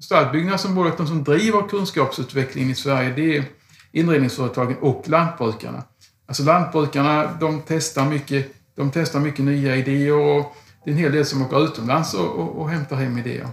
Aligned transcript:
Stadsbyggnadsområdet 0.00 0.98
de 0.98 1.06
som 1.06 1.24
driver 1.24 1.68
kunskapsutvecklingen 1.68 2.70
i 2.70 2.74
Sverige, 2.74 3.12
det 3.16 3.36
är 3.36 3.44
inredningsföretagen 3.92 4.76
och 4.80 5.08
lantbrukarna. 5.08 5.82
Alltså 6.26 6.42
lantbrukarna, 6.42 7.30
de 7.40 7.62
testar 7.66 8.04
mycket, 8.04 8.46
de 8.76 8.90
testar 8.90 9.20
mycket 9.20 9.44
nya 9.44 9.76
idéer 9.76 10.12
och 10.12 10.56
det 10.84 10.90
är 10.90 10.94
en 10.94 11.00
hel 11.00 11.12
del 11.12 11.26
som 11.26 11.42
åker 11.42 11.64
utomlands 11.64 12.14
och, 12.14 12.26
och, 12.26 12.56
och 12.56 12.70
hämtar 12.70 12.96
hem 12.96 13.18
idéer. 13.18 13.48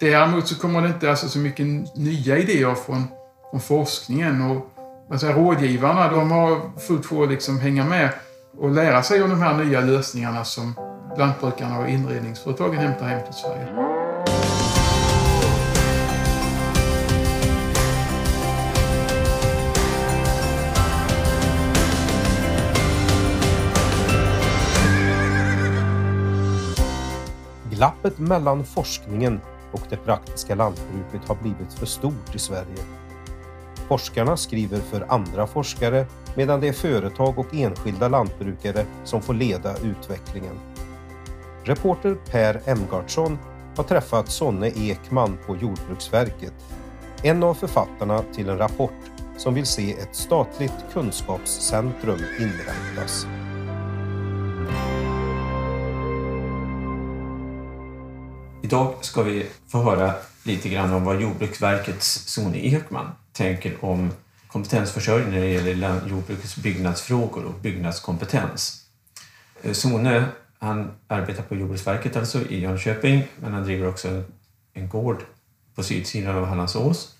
Däremot 0.00 0.48
så 0.48 0.54
kommer 0.54 0.82
det 0.82 0.88
inte 0.88 1.10
alltså 1.10 1.28
så 1.28 1.38
mycket 1.38 1.66
nya 1.96 2.38
idéer 2.38 2.74
från, 2.74 3.04
från 3.50 3.60
forskningen 3.60 4.42
och 4.42 4.70
alltså 5.10 5.26
rådgivarna, 5.26 6.10
de 6.10 6.30
har 6.30 6.78
fullt 6.78 7.06
sjå 7.06 7.22
att 7.22 7.30
liksom 7.30 7.60
hänga 7.60 7.84
med 7.84 8.10
och 8.58 8.70
lära 8.70 9.02
sig 9.02 9.22
om 9.22 9.30
de 9.30 9.42
här 9.42 9.64
nya 9.64 9.80
lösningarna 9.80 10.44
som 10.44 10.74
lantbrukarna 11.18 11.78
och 11.78 11.88
inredningsföretagen 11.88 12.78
hämtar 12.78 13.06
hem 13.06 13.24
till 13.24 13.34
Sverige. 13.34 14.03
Glappet 27.84 28.18
mellan 28.18 28.64
forskningen 28.64 29.40
och 29.72 29.80
det 29.90 29.96
praktiska 29.96 30.54
lantbruket 30.54 31.28
har 31.28 31.34
blivit 31.34 31.72
för 31.72 31.86
stort 31.86 32.34
i 32.34 32.38
Sverige. 32.38 32.84
Forskarna 33.88 34.36
skriver 34.36 34.80
för 34.80 35.06
andra 35.08 35.46
forskare 35.46 36.06
medan 36.36 36.60
det 36.60 36.68
är 36.68 36.72
företag 36.72 37.38
och 37.38 37.54
enskilda 37.54 38.08
lantbrukare 38.08 38.84
som 39.04 39.22
får 39.22 39.34
leda 39.34 39.76
utvecklingen. 39.78 40.60
Reporter 41.64 42.16
Per 42.30 42.60
Emgardsson 42.64 43.38
har 43.76 43.84
träffat 43.84 44.28
Sonne 44.28 44.68
Ekman 44.68 45.38
på 45.46 45.56
Jordbruksverket, 45.56 46.54
en 47.22 47.42
av 47.42 47.54
författarna 47.54 48.22
till 48.34 48.48
en 48.48 48.58
rapport 48.58 49.02
som 49.36 49.54
vill 49.54 49.66
se 49.66 49.92
ett 49.92 50.16
statligt 50.16 50.84
kunskapscentrum 50.92 52.20
inrättas. 52.40 53.26
Idag 58.64 58.94
ska 59.00 59.22
vi 59.22 59.46
få 59.68 59.82
höra 59.82 60.14
lite 60.42 60.68
grann 60.68 60.92
om 60.92 61.04
vad 61.04 61.20
Jordbruksverkets 61.20 62.06
Sone 62.26 62.58
Ekman 62.58 63.10
tänker 63.32 63.84
om 63.84 64.12
kompetensförsörjning 64.48 65.30
när 65.30 65.40
det 65.40 65.48
gäller 65.48 66.00
jordbrukets 66.08 66.56
byggnadsfrågor 66.56 67.44
och 67.44 67.54
byggnadskompetens. 67.54 68.86
Eh, 69.62 69.72
Sone 69.72 70.24
han 70.58 70.90
arbetar 71.08 71.42
på 71.42 71.54
Jordbruksverket 71.54 72.16
alltså 72.16 72.42
i 72.42 72.60
Jönköping 72.60 73.24
men 73.40 73.52
han 73.52 73.64
driver 73.64 73.88
också 73.88 74.22
en 74.72 74.88
gård 74.88 75.22
på 75.74 75.82
sydsidan 75.82 76.36
av 76.36 76.44
Hallandsås 76.44 77.14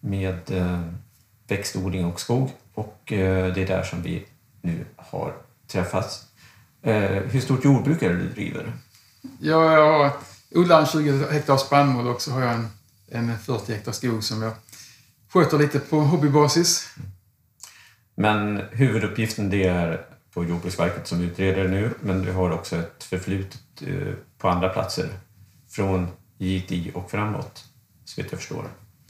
med 0.00 0.50
eh, 0.50 0.80
växtodling 1.48 2.04
och 2.04 2.20
skog 2.20 2.50
och 2.74 3.12
eh, 3.12 3.54
det 3.54 3.62
är 3.62 3.66
där 3.66 3.82
som 3.82 4.02
vi 4.02 4.26
nu 4.62 4.84
har 4.96 5.34
träffats. 5.66 6.22
Hur 7.30 7.40
stort 7.40 7.64
jordbruk 7.64 8.02
är 8.02 8.08
det 8.08 8.16
du 8.16 8.28
driver? 8.28 8.72
Ja, 9.40 9.72
jag 9.72 9.98
har 9.98 10.12
odlar 10.54 10.80
en 10.80 10.86
20 10.86 11.26
hektar 11.30 11.56
spannmål 11.56 12.06
och 12.06 12.22
så 12.22 12.30
har 12.30 12.40
jag 12.40 12.54
en, 12.54 12.68
en 13.08 13.38
40 13.38 13.72
hektar 13.72 13.92
skog 13.92 14.24
som 14.24 14.42
jag 14.42 14.52
sköter 15.32 15.58
lite 15.58 15.78
på 15.78 16.00
hobbybasis. 16.00 16.88
Men 18.14 18.62
huvuduppgiften 18.70 19.50
det 19.50 19.64
är 19.64 20.06
på 20.34 20.44
Jordbruksverket 20.44 21.06
som 21.06 21.20
utredare 21.20 21.68
nu, 21.68 21.90
men 22.00 22.22
du 22.22 22.32
har 22.32 22.50
också 22.50 22.76
ett 22.76 23.04
förflutet 23.04 23.60
eh, 23.80 24.14
på 24.38 24.48
andra 24.48 24.68
platser 24.68 25.08
från 25.70 26.08
JTI 26.38 26.90
och 26.94 27.10
framåt, 27.10 27.64
så 28.04 28.22
vitt 28.22 28.32
jag 28.32 28.40
förstår. 28.40 28.68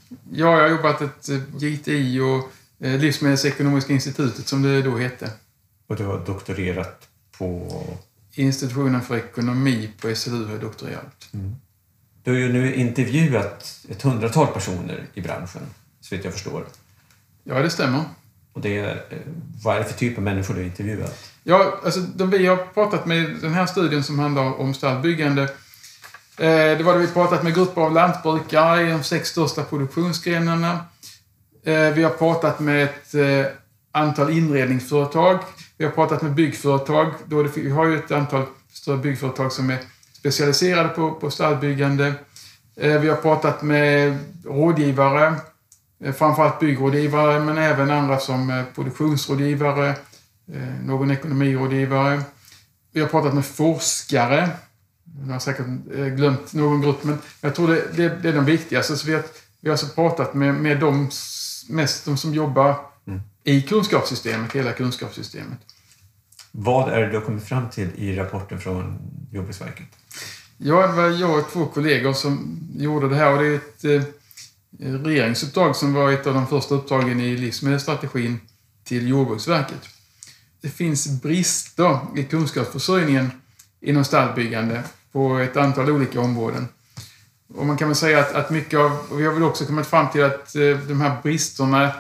Ja, 0.09 0.17
jag 0.33 0.61
har 0.61 0.69
jobbat 0.69 1.00
ett 1.00 1.28
eh, 1.28 1.41
JTI 1.59 2.21
och 2.21 2.53
eh, 2.87 3.00
Livsmedelsekonomiska 3.00 3.93
institutet 3.93 4.47
som 4.47 4.62
det 4.62 4.83
då 4.83 4.97
hette. 4.97 5.31
Och 5.87 5.97
du 5.97 6.05
har 6.05 6.27
doktorerat 6.27 7.09
på? 7.39 7.83
Institutionen 8.38 9.02
för 9.02 9.16
ekonomi 9.16 9.91
på 10.00 10.14
SLU 10.14 10.47
har 10.47 10.58
doktorerat. 10.58 11.28
Mm. 11.34 11.56
Du 12.24 12.30
har 12.30 12.38
ju 12.38 12.52
nu 12.52 12.74
intervjuat 12.74 13.86
ett 13.88 14.02
hundratal 14.02 14.47
personer 14.47 15.06
i 15.14 15.20
branschen, 15.20 15.62
så 16.00 16.14
vitt 16.14 16.24
jag 16.24 16.32
förstår. 16.32 16.66
Ja, 17.44 17.58
det 17.62 17.70
stämmer. 17.70 18.04
Och 18.52 18.60
det 18.60 18.78
eh, 18.78 18.97
vad 19.62 19.76
är 19.76 19.80
det 19.80 19.84
för 19.84 19.98
typ 19.98 20.19
av 20.19 20.24
människor 20.24 20.54
du 20.54 20.60
har 20.60 20.66
intervjuat? 20.66 21.30
Ja, 21.42 21.80
alltså 21.84 22.00
de 22.00 22.30
vi 22.30 22.47
har 22.47 22.56
pratat 22.56 23.06
med 23.06 23.36
den 23.41 23.54
här 23.54 23.66
studien 23.66 24.04
som 24.04 24.19
handlar 24.19 24.60
om 24.60 24.74
stallbyggande. 24.74 25.42
Eh, 25.42 26.78
det 26.78 26.82
var 26.82 26.92
då 26.92 26.98
vi 26.98 27.06
pratat 27.06 27.42
med 27.42 27.54
grupper 27.54 27.80
av 27.80 27.92
lantbrukare 27.92 28.82
i 28.82 28.91
de 28.91 29.03
sex 29.03 29.28
största 29.28 29.64
produktionsgrenarna. 29.64 30.84
Eh, 31.64 31.91
vi 31.91 32.03
har 32.03 32.10
pratat 32.10 32.60
med 32.60 32.84
ett 32.84 33.14
antal 33.97 34.31
inredningsföretag. 34.31 35.39
Vi 35.77 35.84
har 35.84 35.93
pratat 35.93 36.23
med 36.23 36.34
byggföretag. 36.34 37.12
Då 37.27 37.43
det, 37.43 37.57
vi 37.57 37.71
har 37.71 37.87
ju 37.87 37.99
ett 37.99 38.11
antal 38.11 38.43
större 38.73 38.97
byggföretag 38.97 39.53
som 39.53 39.71
är 39.71 39.79
specialiserade 40.12 40.89
på, 40.89 41.12
på 41.12 41.31
stallbyggande. 41.31 42.15
Eh, 42.77 43.01
vi 43.01 43.09
har 43.09 43.17
pratat 43.17 43.62
med 43.62 44.19
rådgivare 44.45 45.34
eh, 46.05 46.12
framförallt 46.12 46.61
byggrådgivare 46.61 47.41
men 47.41 47.59
även 47.59 47.91
andra 47.91 48.19
som 48.19 48.51
eh, 48.51 48.65
produktionsrådgivare, 48.75 49.95
någon 50.83 51.11
ekonomirådgivare. 51.11 52.23
Vi 52.93 53.01
har 53.01 53.09
pratat 53.09 53.34
med 53.34 53.45
forskare. 53.45 54.51
Jag 55.27 55.33
har 55.33 55.39
säkert 55.39 55.67
glömt 56.17 56.53
någon 56.53 56.81
grupp 56.81 57.05
men 57.05 57.19
jag 57.41 57.55
tror 57.55 57.69
det, 57.69 57.83
det, 57.97 58.09
det 58.23 58.28
är 58.28 58.33
de 58.33 58.45
viktigaste. 58.45 58.97
Så 58.97 59.07
vi, 59.07 59.15
har, 59.15 59.23
vi 59.61 59.69
har 59.69 59.73
alltså 59.75 59.87
pratat 59.87 60.34
med, 60.34 60.55
med 60.55 60.81
de, 60.81 61.11
mest 61.69 62.05
de 62.05 62.17
som 62.17 62.34
jobbar 62.34 62.77
i 63.47 63.62
kunskapssystemet, 63.62 64.53
hela 64.53 64.73
kunskapssystemet. 64.73 65.59
Vad 66.53 66.93
är 66.93 67.01
det 67.01 67.11
du 67.11 67.17
har 67.17 67.25
kommit 67.25 67.45
fram 67.45 67.71
till 67.71 67.89
i 67.97 68.17
rapporten 68.17 68.61
från 68.61 68.99
Jordbruksverket? 69.33 69.87
Ja, 70.59 70.87
det 70.87 70.93
var 70.93 71.09
jag 71.09 71.39
och 71.39 71.51
två 71.51 71.67
kollegor 71.67 72.12
som 72.12 72.59
gjorde 72.77 73.09
det 73.09 73.17
här 73.17 73.33
och 73.33 73.39
det 73.39 73.47
är 73.47 73.99
ett 73.99 74.07
regeringsuppdrag 75.07 75.77
som 75.77 75.95
var 75.95 76.12
ett 76.12 76.27
av 76.27 76.34
de 76.34 76.47
första 76.47 76.75
uppdragen 76.75 77.21
i 77.21 77.37
livsmedelsstrategin 77.37 78.41
till 78.84 79.09
Jordbruksverket. 79.09 79.89
Det 80.61 80.69
finns 80.69 81.23
brister 81.23 81.99
i 82.17 82.25
kunskapsförsörjningen 82.25 83.31
inom 83.81 84.05
stallbyggande 84.05 84.83
på 85.13 85.39
ett 85.39 85.57
antal 85.57 85.91
olika 85.91 86.21
områden. 86.21 86.69
Och 87.55 87.67
man 87.67 87.77
kan 87.77 87.89
väl 87.89 87.97
säga 87.97 88.21
att, 88.21 88.33
att 88.33 88.51
mycket 88.51 88.78
av, 88.78 88.99
och 89.11 89.21
vi 89.21 89.27
har 89.27 89.33
väl 89.33 89.43
också 89.43 89.65
kommit 89.65 89.87
fram 89.87 90.11
till 90.13 90.25
att 90.25 90.57
eh, 90.57 90.78
de 90.89 91.01
här 91.01 91.23
bristerna, 91.23 91.93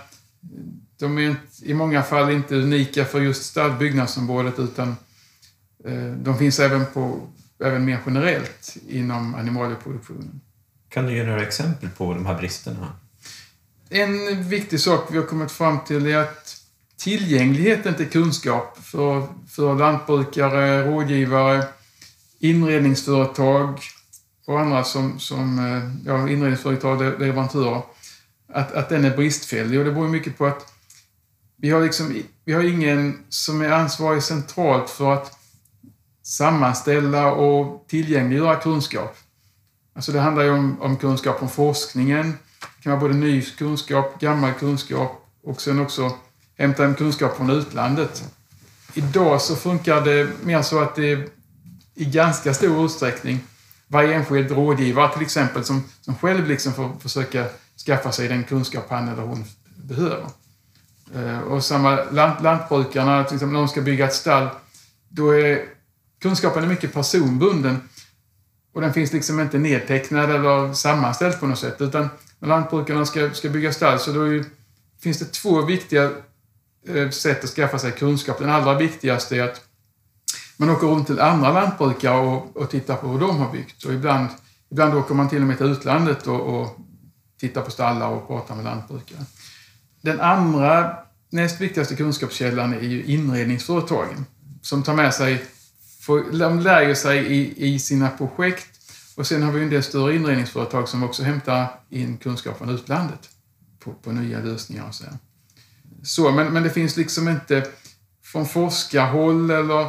de 0.98 1.18
är 1.18 1.36
i 1.62 1.74
många 1.74 2.02
fall 2.02 2.30
inte 2.30 2.54
unika 2.54 3.04
för 3.04 3.20
just 3.20 3.44
stallbyggnadsområdet 3.44 4.58
utan 4.58 4.96
eh, 5.84 6.12
de 6.12 6.38
finns 6.38 6.60
även, 6.60 6.86
på, 6.86 7.20
även 7.64 7.84
mer 7.84 7.98
generellt 8.06 8.76
inom 8.88 9.34
animalieproduktionen. 9.34 10.40
Kan 10.88 11.06
du 11.06 11.16
ge 11.16 11.24
några 11.24 11.42
exempel 11.42 11.88
på 11.88 12.14
de 12.14 12.26
här 12.26 12.38
bristerna? 12.38 12.92
En 13.88 14.48
viktig 14.48 14.80
sak 14.80 15.08
vi 15.10 15.18
har 15.18 15.24
kommit 15.24 15.52
fram 15.52 15.78
till 15.86 16.06
är 16.06 16.16
att 16.16 16.56
tillgängligheten 16.96 17.94
till 17.94 18.08
kunskap 18.08 18.78
för, 18.82 19.26
för 19.48 19.74
lantbrukare, 19.74 20.86
rådgivare, 20.86 21.64
inredningsföretag 22.38 23.80
och 24.46 24.60
andra 24.60 24.84
som, 24.84 25.20
som 25.20 25.58
eh, 25.58 26.06
ja, 26.06 26.28
inredningsföretag, 26.28 27.02
leverantörer, 27.02 27.82
att, 28.52 28.72
att 28.72 28.88
den 28.88 29.04
är 29.04 29.16
bristfällig. 29.16 29.78
Och 29.78 29.84
det 29.84 29.92
beror 29.92 30.08
mycket 30.08 30.38
på 30.38 30.46
att 30.46 30.72
vi 31.56 31.70
har, 31.70 31.80
liksom, 31.80 32.22
vi 32.44 32.52
har 32.52 32.62
ingen 32.62 33.24
som 33.28 33.62
är 33.62 33.68
ansvarig 33.68 34.22
centralt 34.22 34.90
för 34.90 35.12
att 35.12 35.32
sammanställa 36.22 37.32
och 37.32 37.84
tillgängliggöra 37.88 38.56
kunskap. 38.56 39.16
Alltså 39.94 40.12
det 40.12 40.20
handlar 40.20 40.44
ju 40.44 40.50
om, 40.50 40.82
om 40.82 40.96
kunskap 40.96 41.42
om 41.42 41.48
forskningen. 41.48 42.38
Det 42.60 42.82
kan 42.82 42.92
vara 42.92 43.00
både 43.00 43.14
ny 43.14 43.42
kunskap, 43.42 44.20
gammal 44.20 44.52
kunskap 44.52 45.26
och 45.42 45.60
sen 45.60 45.80
också 45.80 46.12
hämta 46.58 46.84
en 46.84 46.94
kunskap 46.94 47.36
från 47.36 47.50
utlandet. 47.50 48.24
Idag 48.94 49.42
så 49.42 49.56
funkar 49.56 50.00
det 50.00 50.28
mer 50.42 50.62
så 50.62 50.78
att 50.78 50.94
det 50.94 51.32
i 51.94 52.04
ganska 52.04 52.54
stor 52.54 52.84
utsträckning 52.84 53.40
varje 53.88 54.14
enskild 54.14 54.50
rådgivare 54.50 55.12
till 55.12 55.22
exempel 55.22 55.64
som, 55.64 55.84
som 56.00 56.16
själv 56.16 56.46
liksom 56.48 56.72
får 56.72 56.92
försöka 57.00 57.46
skaffa 57.86 58.12
sig 58.12 58.28
den 58.28 58.44
kunskap 58.44 58.86
han 58.90 59.08
eller 59.08 59.22
hon 59.22 59.44
behöver. 59.76 60.26
Eh, 61.14 61.38
och 61.38 61.64
samma 61.64 62.04
lant, 62.10 62.42
lantbrukarna, 62.42 63.24
till 63.24 63.34
exempel 63.34 63.52
när 63.52 63.60
de 63.60 63.68
ska 63.68 63.80
bygga 63.80 64.06
ett 64.06 64.14
stall, 64.14 64.48
då 65.08 65.30
är 65.30 65.64
kunskapen 66.22 66.64
är 66.64 66.68
mycket 66.68 66.92
personbunden. 66.92 67.88
Och 68.74 68.80
den 68.80 68.92
finns 68.92 69.12
liksom 69.12 69.40
inte 69.40 69.58
nedtecknad 69.58 70.30
eller 70.30 70.72
sammanställd 70.72 71.40
på 71.40 71.46
något 71.46 71.58
sätt. 71.58 71.80
Utan 71.80 72.08
när 72.38 72.48
lantbrukarna 72.48 73.06
ska, 73.06 73.30
ska 73.30 73.48
bygga 73.48 73.72
stall 73.72 73.98
så 73.98 74.12
då 74.12 74.22
är, 74.22 74.44
finns 75.02 75.18
det 75.18 75.24
två 75.24 75.62
viktiga 75.62 76.10
eh, 76.88 77.10
sätt 77.10 77.44
att 77.44 77.50
skaffa 77.50 77.78
sig 77.78 77.92
kunskap. 77.92 78.38
Den 78.38 78.50
allra 78.50 78.74
viktigaste 78.74 79.36
är 79.36 79.42
att 79.42 79.60
man 80.56 80.70
åker 80.70 80.86
runt 80.86 81.06
till 81.06 81.20
andra 81.20 81.52
lantbrukare 81.52 82.18
och, 82.18 82.56
och 82.56 82.70
tittar 82.70 82.96
på 82.96 83.08
hur 83.08 83.20
de 83.20 83.36
har 83.36 83.52
byggt. 83.52 83.84
Och 83.84 83.92
ibland, 83.92 84.28
ibland 84.70 84.94
åker 84.94 85.14
man 85.14 85.28
till 85.28 85.40
och 85.40 85.48
med 85.48 85.56
till 85.56 85.66
utlandet 85.66 86.26
och, 86.26 86.40
och 86.40 86.78
tittar 87.40 87.62
på 87.62 87.70
stallar 87.70 88.08
och 88.08 88.26
pratar 88.26 88.54
med 88.54 88.64
lantbrukare. 88.64 89.24
Den 90.06 90.20
andra 90.20 90.96
näst 91.30 91.60
viktigaste 91.60 91.96
kunskapskällan 91.96 92.74
är 92.74 92.80
ju 92.80 93.04
inredningsföretagen 93.04 94.26
som 94.62 94.82
tar 94.82 94.94
med 94.94 95.14
sig, 95.14 95.44
de 96.32 96.60
lär 96.60 96.82
ju 96.82 96.94
sig 96.94 97.26
i, 97.26 97.74
i 97.74 97.78
sina 97.78 98.10
projekt 98.10 98.68
och 99.16 99.26
sen 99.26 99.42
har 99.42 99.52
vi 99.52 99.62
en 99.62 99.70
del 99.70 99.82
större 99.82 100.14
inredningsföretag 100.14 100.88
som 100.88 101.02
också 101.02 101.22
hämtar 101.22 101.68
in 101.90 102.16
kunskap 102.16 102.58
från 102.58 102.68
utlandet 102.68 103.28
på, 103.78 103.92
på 103.92 104.12
nya 104.12 104.40
lösningar 104.40 104.88
och 104.88 104.94
så. 104.94 105.04
så 106.02 106.30
men, 106.30 106.52
men 106.52 106.62
det 106.62 106.70
finns 106.70 106.96
liksom 106.96 107.28
inte 107.28 107.66
från 108.22 108.46
forskarhåll 108.46 109.50
eller 109.50 109.88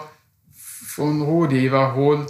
från 0.96 1.26
rådgivarhåll 1.26 2.26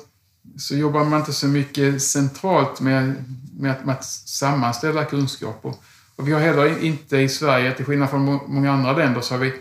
så 0.57 0.75
jobbar 0.75 1.03
man 1.03 1.19
inte 1.19 1.33
så 1.33 1.47
mycket 1.47 2.01
centralt 2.01 2.81
med, 2.81 3.23
med, 3.59 3.71
att, 3.71 3.85
med 3.85 3.95
att 3.95 4.05
sammanställa 4.05 5.05
kunskap. 5.05 5.59
Och, 5.61 5.83
och 6.17 6.27
vi 6.27 6.31
har 6.31 6.39
heller 6.39 6.83
inte 6.83 7.17
i 7.17 7.29
Sverige, 7.29 7.73
till 7.73 7.85
skillnad 7.85 8.09
från 8.09 8.39
många 8.47 8.71
andra 8.71 8.97
länder, 8.97 9.21
så 9.21 9.33
har 9.33 9.39
vi 9.39 9.53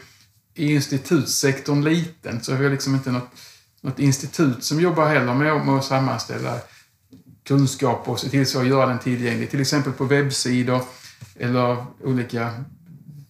i 0.55 0.73
institutssektorn 0.75 1.85
liten, 1.85 2.43
så 2.43 2.55
vi 2.55 2.65
har 2.65 2.71
liksom 2.71 2.95
inte 2.95 3.11
något, 3.11 3.29
något 3.81 3.99
institut 3.99 4.65
som 4.65 4.81
jobbar 4.81 5.07
heller 5.09 5.35
med, 5.35 5.67
med 5.67 5.75
att 5.75 5.85
sammanställa 5.85 6.59
kunskap 7.45 8.09
och 8.09 8.21
se 8.21 8.29
till 8.29 8.47
så 8.47 8.61
att 8.61 8.67
göra 8.67 8.87
den 8.87 8.99
tillgänglig. 8.99 9.51
Till 9.51 9.61
exempel 9.61 9.93
på 9.93 10.05
webbsidor 10.05 10.83
eller 11.39 11.85
olika 12.05 12.65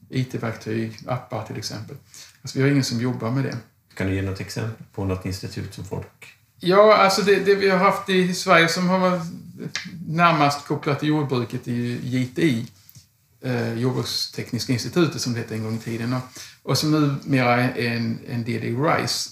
IT-verktyg, 0.08 0.98
appar 1.06 1.44
till 1.44 1.56
exempel. 1.56 1.96
Alltså 2.42 2.58
vi 2.58 2.64
har 2.64 2.70
ingen 2.70 2.84
som 2.84 3.00
jobbar 3.00 3.30
med 3.30 3.44
det. 3.44 3.56
Kan 3.94 4.06
du 4.06 4.14
ge 4.14 4.22
något 4.22 4.40
exempel 4.40 4.86
på 4.94 5.04
något 5.04 5.26
institut 5.26 5.74
som 5.74 5.84
folk... 5.84 6.32
Ja, 6.60 6.96
alltså 6.96 7.22
det, 7.22 7.36
det 7.36 7.54
vi 7.54 7.68
har 7.68 7.78
haft 7.78 8.08
i 8.08 8.34
Sverige 8.34 8.68
som 8.68 8.88
har 8.88 8.98
varit 8.98 9.22
närmast 10.06 10.66
kopplat 10.66 11.00
till 11.00 11.08
jordbruket 11.08 11.68
är 11.68 11.72
JTI, 12.02 12.66
eh, 13.40 13.78
Jordbrukstekniska 13.78 14.72
institutet 14.72 15.20
som 15.20 15.32
det 15.32 15.38
hette 15.38 15.54
en 15.54 15.62
gång 15.62 15.76
i 15.76 15.78
tiden, 15.78 16.12
och, 16.12 16.22
och 16.62 16.78
som 16.78 16.90
numera 16.90 17.54
är 17.60 17.96
en, 17.96 18.18
en 18.28 18.44
del 18.44 18.64
i 18.64 18.76
RISE, 18.76 19.30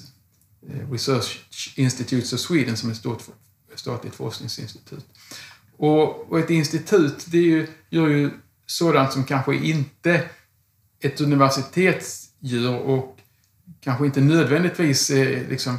eh, 0.69 0.91
Research 0.91 1.41
Institutes 1.77 2.33
of 2.33 2.41
Sweden, 2.41 2.77
som 2.77 2.89
är 2.89 2.93
ett 2.93 2.99
stort 2.99 3.23
statligt 3.75 4.15
forskningsinstitut. 4.15 5.07
Och, 5.77 6.33
och 6.33 6.39
ett 6.39 6.51
institut, 6.51 7.25
det 7.27 7.39
är 7.39 7.43
ju, 7.43 7.67
gör 7.91 8.09
ju 8.09 8.31
sådant 8.67 9.13
som 9.13 9.25
kanske 9.25 9.55
inte 9.55 10.25
ett 11.01 11.21
universitet 11.21 12.07
gör 12.39 12.79
och 12.79 13.19
kanske 13.81 14.07
inte 14.07 14.21
nödvändigtvis 14.21 15.11
är, 15.11 15.49
liksom, 15.49 15.79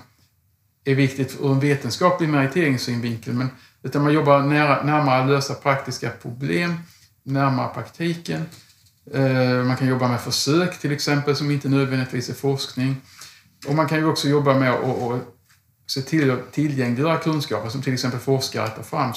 är 0.83 0.95
viktigt 0.95 1.37
ur 1.41 1.51
en 1.51 1.59
vetenskaplig 1.59 2.29
meriteringssynvinkel, 2.29 3.33
men 3.33 3.47
utan 3.83 4.03
man 4.03 4.13
jobbar 4.13 4.41
nära, 4.41 4.83
närmare 4.83 5.23
att 5.23 5.29
lösa 5.29 5.53
praktiska 5.53 6.09
problem, 6.09 6.73
närmare 7.25 7.73
praktiken. 7.73 8.45
Eh, 9.13 9.63
man 9.63 9.77
kan 9.77 9.87
jobba 9.87 10.07
med 10.07 10.21
försök 10.21 10.79
till 10.79 10.91
exempel, 10.91 11.35
som 11.35 11.51
inte 11.51 11.69
nödvändigtvis 11.69 12.29
är 12.29 12.33
forskning. 12.33 12.95
Och 13.67 13.75
man 13.75 13.87
kan 13.87 13.97
ju 13.97 14.05
också 14.05 14.27
jobba 14.27 14.53
med 14.53 14.71
att 14.71 15.21
se 15.87 16.01
till 16.01 16.31
att 16.31 16.51
tillgängliggöra 16.51 17.17
kunskaper 17.17 17.69
som 17.69 17.81
till 17.81 17.93
exempel 17.93 18.19
forskare 18.19 18.67
tar 18.67 18.83
fram 18.83 19.13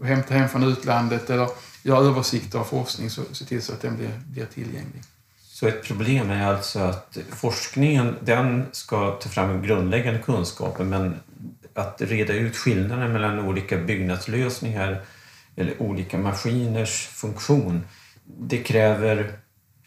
och 0.00 0.06
hämta 0.06 0.34
hem 0.34 0.48
från 0.48 0.62
utlandet 0.62 1.30
eller 1.30 1.48
göra 1.82 1.98
översikter 1.98 2.58
av 2.58 2.64
forskning 2.64 3.10
så 3.10 3.22
se 3.32 3.44
till 3.44 3.62
så 3.62 3.72
att 3.72 3.80
den 3.80 3.96
blir, 3.96 4.20
blir 4.26 4.46
tillgänglig. 4.46 5.02
Så 5.42 5.66
ett 5.66 5.84
problem 5.84 6.30
är 6.30 6.46
alltså 6.46 6.78
att 6.78 7.18
forskningen 7.30 8.16
den 8.20 8.64
ska 8.72 9.10
ta 9.10 9.28
fram 9.28 9.62
grundläggande 9.62 10.20
kunskaper 10.20 10.84
men 10.84 11.16
att 11.74 12.02
reda 12.02 12.32
ut 12.32 12.56
skillnaden 12.56 13.12
mellan 13.12 13.38
olika 13.38 13.78
byggnadslösningar 13.78 15.02
eller 15.56 15.82
olika 15.82 16.18
maskiners 16.18 17.06
funktion 17.06 17.84
det 18.24 18.58
kräver 18.58 19.32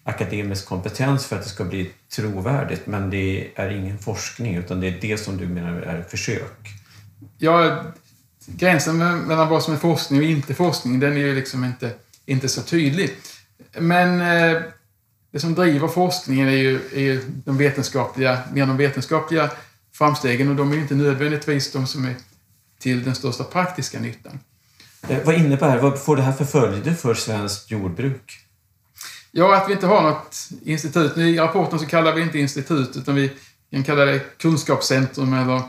akademisk 0.04 0.66
kompetens 0.66 1.25
för 1.25 1.36
att 1.36 1.44
det 1.44 1.50
ska 1.50 1.64
bli 1.64 1.92
trovärdigt 2.16 2.88
men 2.88 3.10
det 3.10 3.52
är 3.56 3.69
ingen 3.69 3.98
forskning 3.98 4.56
utan 4.56 4.80
det 4.80 4.88
är 4.88 4.98
det 5.02 5.18
som 5.18 5.38
du 5.38 5.48
menar 5.48 5.81
är 5.81 6.04
försök. 6.04 6.68
Ja, 7.38 7.84
gränsen 8.46 8.98
mellan 8.98 9.50
vad 9.50 9.64
som 9.64 9.74
är 9.74 9.78
forskning 9.78 10.19
och 10.19 10.25
inte 10.25 10.54
forskning 10.54 11.00
den 11.00 11.14
är 11.14 11.18
ju 11.18 11.36
liksom 11.36 11.64
inte, 11.64 11.92
inte 12.25 12.50
så 12.50 12.62
tydlig. 12.62 13.12
Men 13.80 14.22
eh, 14.22 14.62
det 15.31 15.40
som 15.40 15.56
driver 15.56 15.88
forskningen 15.88 16.48
är 16.48 16.52
ju, 16.52 16.80
är 16.94 17.00
ju 17.00 17.22
de 17.46 17.58
vetenskapliga, 17.58 18.40
mer 18.54 18.66
de 18.66 18.78
vetenskapliga 18.78 19.52
framstegen 19.94 20.50
och 20.50 20.56
de 20.56 20.72
är 20.72 20.75
ju 20.75 20.81
inte 20.81 20.96
nödvändigtvis 20.96 21.72
de 21.72 21.88
som 21.88 22.06
är 22.06 22.16
till 22.80 23.04
den 23.04 23.16
största 23.16 23.44
praktiska 23.44 24.00
nyttan. 24.00 24.40
Eh, 25.08 25.24
vad 25.26 25.36
innebär, 25.36 25.76
det? 25.76 25.82
vad 25.82 26.02
får 26.02 26.16
det 26.16 26.22
här 26.22 26.32
för 26.32 26.46
följder 26.46 26.94
för 26.94 27.14
svenskt 27.14 27.72
jordbruk? 27.72 28.40
Ja, 29.32 29.58
att 29.58 29.70
vi 29.70 29.74
inte 29.74 29.88
har 29.88 30.02
något 30.02 30.50
institut. 30.64 31.18
I 31.18 31.38
rapporten 31.38 31.80
så 31.80 31.86
kallar 31.86 32.16
vi 32.16 32.22
inte 32.22 32.40
institut, 32.40 32.98
utan 32.98 33.16
vi 33.16 33.32
kan 33.72 33.84
kalla 33.84 34.06
det 34.06 34.38
kunskapscentrum 34.38 35.34
eller 35.34 35.62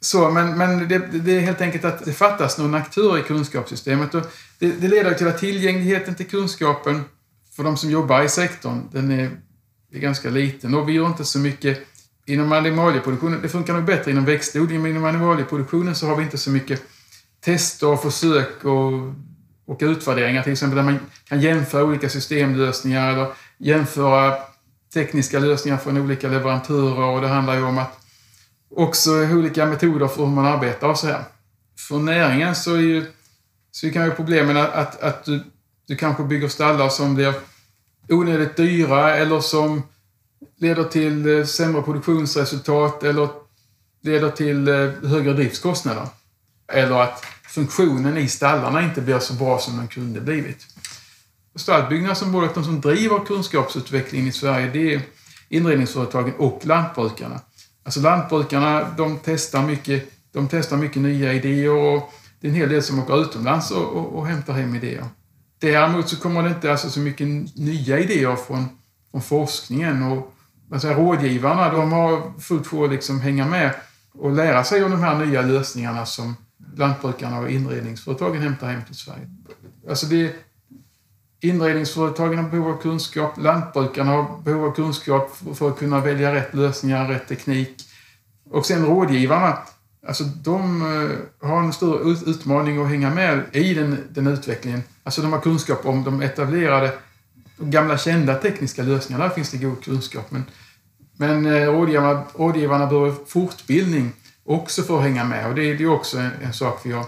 så. 0.00 0.30
Men, 0.30 0.58
men 0.58 0.88
det, 0.88 0.98
det 0.98 1.36
är 1.36 1.40
helt 1.40 1.60
enkelt 1.60 1.84
att 1.84 2.04
det 2.04 2.12
fattas 2.12 2.58
någon 2.58 2.74
aktör 2.74 3.18
i 3.18 3.22
kunskapssystemet. 3.22 4.14
Och 4.14 4.22
det, 4.58 4.72
det 4.80 4.88
leder 4.88 5.14
till 5.14 5.28
att 5.28 5.38
tillgängligheten 5.38 6.14
till 6.14 6.26
kunskapen 6.26 7.04
för 7.56 7.64
de 7.64 7.76
som 7.76 7.90
jobbar 7.90 8.22
i 8.22 8.28
sektorn, 8.28 8.88
den 8.92 9.10
är, 9.10 9.30
är 9.92 9.98
ganska 9.98 10.30
liten. 10.30 10.74
Och 10.74 10.88
vi 10.88 10.92
gör 10.92 11.06
inte 11.06 11.24
så 11.24 11.38
mycket 11.38 11.86
inom 12.26 12.52
animalieproduktionen. 12.52 13.42
Det 13.42 13.48
funkar 13.48 13.74
nog 13.74 13.84
bättre 13.84 14.10
inom 14.10 14.24
växtodling, 14.24 14.82
men 14.82 14.90
inom 14.90 15.04
animalieproduktionen 15.04 15.94
så 15.94 16.06
har 16.06 16.16
vi 16.16 16.22
inte 16.22 16.38
så 16.38 16.50
mycket 16.50 16.82
tester 17.46 17.86
och 17.86 18.02
försök 18.02 18.64
och 18.64 19.14
och 19.66 19.78
utvärderingar 19.80 20.42
till 20.42 20.52
exempel 20.52 20.76
där 20.76 20.82
man 20.82 20.98
kan 21.28 21.40
jämföra 21.40 21.84
olika 21.84 22.08
systemlösningar 22.08 23.12
eller 23.12 23.32
jämföra 23.58 24.34
tekniska 24.94 25.38
lösningar 25.38 25.78
från 25.78 25.96
olika 25.98 26.28
leverantörer 26.28 27.04
och 27.04 27.20
det 27.20 27.28
handlar 27.28 27.56
ju 27.56 27.62
om 27.62 27.78
att 27.78 27.98
också 28.70 29.10
olika 29.10 29.66
metoder 29.66 30.08
för 30.08 30.24
hur 30.24 30.30
man 30.30 30.46
arbetar 30.46 30.88
och 30.88 30.98
så 30.98 31.06
här. 31.06 31.24
För 31.88 31.98
näringen 31.98 32.54
så, 32.54 32.74
är 32.74 32.80
ju, 32.80 33.06
så 33.70 33.90
kan 33.90 34.04
ju 34.04 34.10
problemen 34.10 34.56
att, 34.56 34.74
att, 34.74 35.02
att 35.02 35.24
du, 35.24 35.40
du 35.86 35.96
kanske 35.96 36.22
bygger 36.22 36.48
stallar 36.48 36.88
som 36.88 37.14
blir 37.14 37.34
onödigt 38.08 38.56
dyra 38.56 39.16
eller 39.16 39.40
som 39.40 39.82
leder 40.56 40.84
till 40.84 41.38
eh, 41.38 41.44
sämre 41.44 41.82
produktionsresultat 41.82 43.02
eller 43.02 43.28
leder 44.02 44.30
till 44.30 44.68
eh, 44.68 45.10
högre 45.10 45.32
driftskostnader. 45.32 46.06
Eller 46.72 47.00
att 47.02 47.35
funktionen 47.56 48.16
i 48.18 48.28
stallarna 48.28 48.82
inte 48.82 49.00
blir 49.00 49.18
så 49.18 49.34
bra 49.34 49.58
som 49.58 49.76
den 49.76 49.88
kunde 49.88 50.20
blivit. 50.20 50.66
Stallbyggnadsområdet, 51.54 52.54
de 52.54 52.64
som 52.64 52.80
driver 52.80 53.24
kunskapsutvecklingen 53.24 54.28
i 54.28 54.32
Sverige, 54.32 54.70
det 54.72 54.94
är 54.94 55.02
inredningsföretagen 55.48 56.34
och 56.38 56.60
lantbrukarna. 56.66 57.40
Alltså 57.84 58.00
lantbrukarna, 58.00 58.88
de 58.96 59.18
testar 59.24 59.62
mycket, 59.62 60.10
de 60.32 60.48
testar 60.48 60.76
mycket 60.76 61.02
nya 61.02 61.32
idéer 61.32 61.70
och 61.70 62.12
det 62.40 62.46
är 62.46 62.50
en 62.50 62.56
hel 62.56 62.68
del 62.68 62.82
som 62.82 62.98
åker 62.98 63.20
utomlands 63.22 63.70
och, 63.70 63.84
och, 63.84 64.06
och 64.06 64.26
hämtar 64.26 64.52
hem 64.52 64.74
idéer. 64.74 65.04
Däremot 65.58 66.08
så 66.08 66.16
kommer 66.16 66.42
det 66.42 66.48
inte 66.48 66.70
alltså 66.70 66.90
så 66.90 67.00
mycket 67.00 67.26
nya 67.56 67.98
idéer 67.98 68.36
från, 68.36 68.68
från 69.10 69.22
forskningen 69.22 70.02
och 70.02 70.34
alltså 70.72 70.88
rådgivarna, 70.88 71.72
de 71.72 71.92
har 71.92 72.40
fullt 72.40 72.66
sjå 72.66 72.84
att 72.84 72.90
liksom 72.90 73.20
hänga 73.20 73.46
med 73.46 73.74
och 74.14 74.32
lära 74.32 74.64
sig 74.64 74.84
om 74.84 74.90
de 74.90 75.00
här 75.00 75.26
nya 75.26 75.42
lösningarna 75.42 76.06
som, 76.06 76.36
lantbrukarna 76.78 77.38
och 77.38 77.50
inredningsföretagen 77.50 78.42
hämtar 78.42 78.70
hem 78.70 78.84
till 78.84 78.94
Sverige. 78.94 79.30
Alltså 79.88 80.06
det, 80.06 80.34
inredningsföretagen 81.40 82.38
har 82.38 82.50
behov 82.50 82.68
av 82.68 82.82
kunskap, 82.82 83.38
lantbrukarna 83.38 84.10
har 84.10 84.42
behov 84.42 84.64
av 84.64 84.74
kunskap 84.74 85.36
för 85.54 85.68
att 85.68 85.78
kunna 85.78 86.00
välja 86.00 86.34
rätt 86.34 86.54
lösningar, 86.54 87.08
rätt 87.08 87.28
teknik. 87.28 87.82
Och 88.50 88.66
sen 88.66 88.86
rådgivarna, 88.86 89.58
alltså 90.06 90.24
de 90.24 90.82
eh, 90.82 91.48
har 91.48 91.62
en 91.62 91.72
stor 91.72 92.10
utmaning 92.28 92.82
att 92.82 92.88
hänga 92.88 93.14
med 93.14 93.44
i 93.52 93.74
den, 93.74 93.98
den 94.10 94.26
utvecklingen. 94.26 94.82
Alltså 95.02 95.22
de 95.22 95.32
har 95.32 95.40
kunskap 95.40 95.86
om 95.86 96.04
de 96.04 96.22
etablerade, 96.22 96.92
de 97.56 97.70
gamla 97.70 97.98
kända 97.98 98.34
tekniska 98.34 98.82
lösningarna. 98.82 99.24
Där 99.24 99.34
finns 99.34 99.50
det 99.50 99.58
god 99.58 99.84
kunskap. 99.84 100.30
Men, 100.30 100.44
men 101.16 101.46
eh, 101.46 101.66
rådgivarna, 101.66 102.22
rådgivarna 102.34 102.86
behöver 102.86 103.14
fortbildning 103.26 104.12
också 104.46 104.82
för 104.82 104.96
att 104.96 105.02
hänga 105.02 105.24
med. 105.24 105.48
Och 105.48 105.54
det 105.54 105.70
är 105.70 105.74
ju 105.74 105.88
också 105.88 106.18
en, 106.18 106.30
en, 106.42 106.52
sak 106.52 106.80
vi 106.84 106.92
har, 106.92 107.06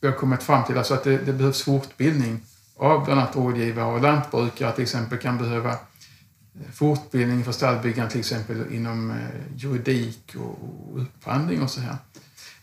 vi 0.00 0.08
har 0.08 0.14
kommit 0.14 0.42
fram 0.42 0.64
till, 0.64 0.78
alltså 0.78 0.94
att 0.94 1.04
det, 1.04 1.18
det 1.18 1.32
behövs 1.32 1.62
fortbildning 1.62 2.40
av 2.76 3.04
bland 3.04 3.20
annat 3.20 3.36
rådgivare 3.36 3.94
och 3.94 4.00
lantbrukare 4.00 4.72
till 4.72 4.82
exempel 4.82 5.18
kan 5.18 5.38
behöva 5.38 5.70
eh, 5.70 6.70
fortbildning 6.74 7.44
för 7.44 7.52
stallbyggaren 7.52 8.10
till 8.10 8.20
exempel 8.20 8.74
inom 8.74 9.10
eh, 9.10 9.16
juridik 9.56 10.34
och 10.36 10.58
upphandling 11.00 11.62
och 11.62 11.70
så 11.70 11.80
här. 11.80 11.96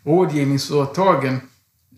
Rådgivningsföretagen, 0.04 1.42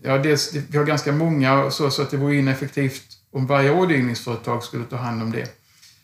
ja 0.02 0.18
dels, 0.18 0.54
vi 0.54 0.78
har 0.78 0.84
ganska 0.84 1.12
många 1.12 1.70
så, 1.70 1.90
så 1.90 2.02
att 2.02 2.10
det 2.10 2.16
vore 2.16 2.36
ineffektivt 2.36 3.18
om 3.30 3.46
varje 3.46 3.70
rådgivningsföretag 3.70 4.62
skulle 4.62 4.84
ta 4.84 4.96
hand 4.96 5.22
om 5.22 5.32
det. 5.32 5.58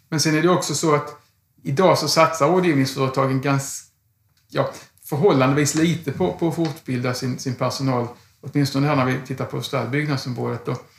Men 0.09 0.21
sen 0.21 0.35
är 0.35 0.43
det 0.43 0.49
också 0.49 0.75
så 0.75 0.95
att 0.95 1.17
idag 1.63 1.99
så 1.99 2.09
satsar 2.09 2.49
rådgivningsföretagen 2.49 3.41
ganska, 3.41 3.87
ja, 4.49 4.71
förhållandevis 5.09 5.75
lite 5.75 6.13
på, 6.13 6.33
på 6.33 6.49
att 6.49 6.57
fortbilda 6.57 7.15
sin, 7.15 7.39
sin 7.39 7.55
personal. 7.55 8.07
Åtminstone 8.41 8.87
här 8.87 8.97
när 8.97 9.07
vi 9.07 9.15
tittar 9.27 9.45
på 9.45 9.63
stallbyggnadsområdet. 9.63 10.69
Och 10.69 10.91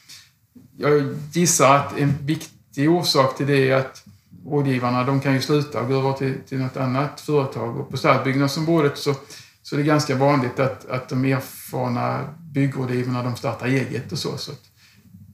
jag 0.78 1.16
gissar 1.32 1.76
att 1.76 1.98
en 1.98 2.14
viktig 2.22 2.90
orsak 2.90 3.38
till 3.38 3.48
det 3.48 3.70
är 3.70 3.76
att 3.76 4.04
rådgivarna 4.46 5.04
de 5.04 5.22
kan 5.22 5.34
ju 5.34 5.42
sluta 5.42 5.82
och 5.82 5.88
gå 5.88 5.94
över 5.94 6.14
till, 6.14 6.36
till 6.50 6.58
något 6.58 6.78
annat 6.78 7.22
företag. 7.22 7.80
Och 7.80 7.90
på 7.90 7.98
stallbyggnadsområdet 7.98 8.98
så, 8.98 9.16
så 9.62 9.76
är 9.76 9.78
det 9.78 9.86
ganska 9.86 10.16
vanligt 10.16 10.60
att, 10.60 10.90
att 10.90 11.10
de 11.10 11.26
erfarna 11.26 12.36
byggrådgivarna 12.40 13.24
de 13.24 13.36
startar 13.36 13.68
eget 13.68 14.12
och 14.12 14.20
så. 14.20 14.38
så 14.38 14.52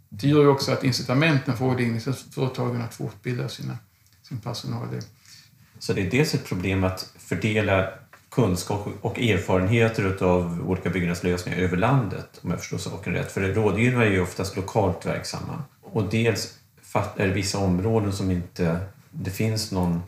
det 0.10 0.28
gör 0.28 0.42
ju 0.42 0.48
också 0.48 0.72
att 0.72 0.84
incitamenten 0.84 1.58
för 1.58 1.66
rådgivningsföretagen 1.66 2.82
att 2.82 2.94
fortbilda 2.94 3.50
sina, 3.50 3.78
sin 4.22 4.38
personal. 4.38 4.88
Så 5.80 5.94
det 5.94 6.02
är 6.02 6.12
dels 6.12 6.34
ett 6.34 6.46
problem 6.46 6.84
att 6.84 7.10
fördela 7.18 7.90
kunskap 8.36 8.88
och 9.02 9.20
erfarenheter 9.20 10.24
av 10.24 10.64
olika 10.68 10.90
byggnadslösningar 10.90 11.60
över 11.60 11.78
landet, 11.78 12.40
om 12.42 12.50
jag 12.50 12.60
förstår 12.60 12.78
saken 12.78 13.14
rätt. 13.14 13.32
För 13.32 13.42
rådgivare 13.42 14.06
är 14.06 14.12
ju 14.12 14.22
oftast 14.22 14.56
lokalt 14.56 15.06
verksamma. 15.06 15.64
Och 15.82 16.10
dels 16.10 16.54
är 17.16 17.28
det 17.28 17.34
vissa 17.34 17.58
områden 17.58 18.14
som 18.14 18.32
inte 18.32 18.80
det 19.12 19.32
finns 19.32 19.72
någon 19.72 20.04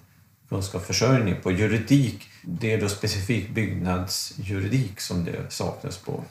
kunskapsförsörjning 0.50 1.36
på. 1.44 1.52
Juridik, 1.52 2.30
det 2.42 2.74
är 2.74 2.82
då 2.82 2.90
specifikt 2.90 3.50
byggnadsjuridik 3.50 5.00
som 5.00 5.26
det 5.26 5.52
saknas 5.54 5.98
på. 5.98 6.24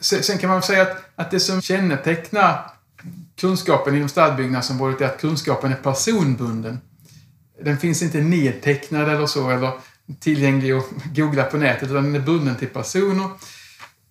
Sen 0.00 0.38
kan 0.38 0.50
man 0.50 0.62
säga 0.62 0.82
att, 0.82 0.96
att 1.14 1.30
det 1.30 1.40
som 1.40 1.62
kännetecknar 1.62 2.70
kunskapen 3.36 3.96
inom 3.96 4.08
stadbyggnadsområdet 4.08 5.00
är 5.00 5.06
att 5.06 5.20
kunskapen 5.20 5.72
är 5.72 5.76
personbunden. 5.76 6.80
Den 7.64 7.78
finns 7.78 8.02
inte 8.02 8.20
nedtecknad 8.20 9.08
eller 9.08 9.26
så, 9.26 9.50
eller 9.50 9.72
tillgänglig 10.20 10.72
att 10.72 10.84
googla 11.14 11.44
på 11.44 11.56
nätet, 11.56 11.90
utan 11.90 12.04
den 12.04 12.14
är 12.14 12.20
bunden 12.20 12.56
till 12.56 12.68
personer. 12.68 13.28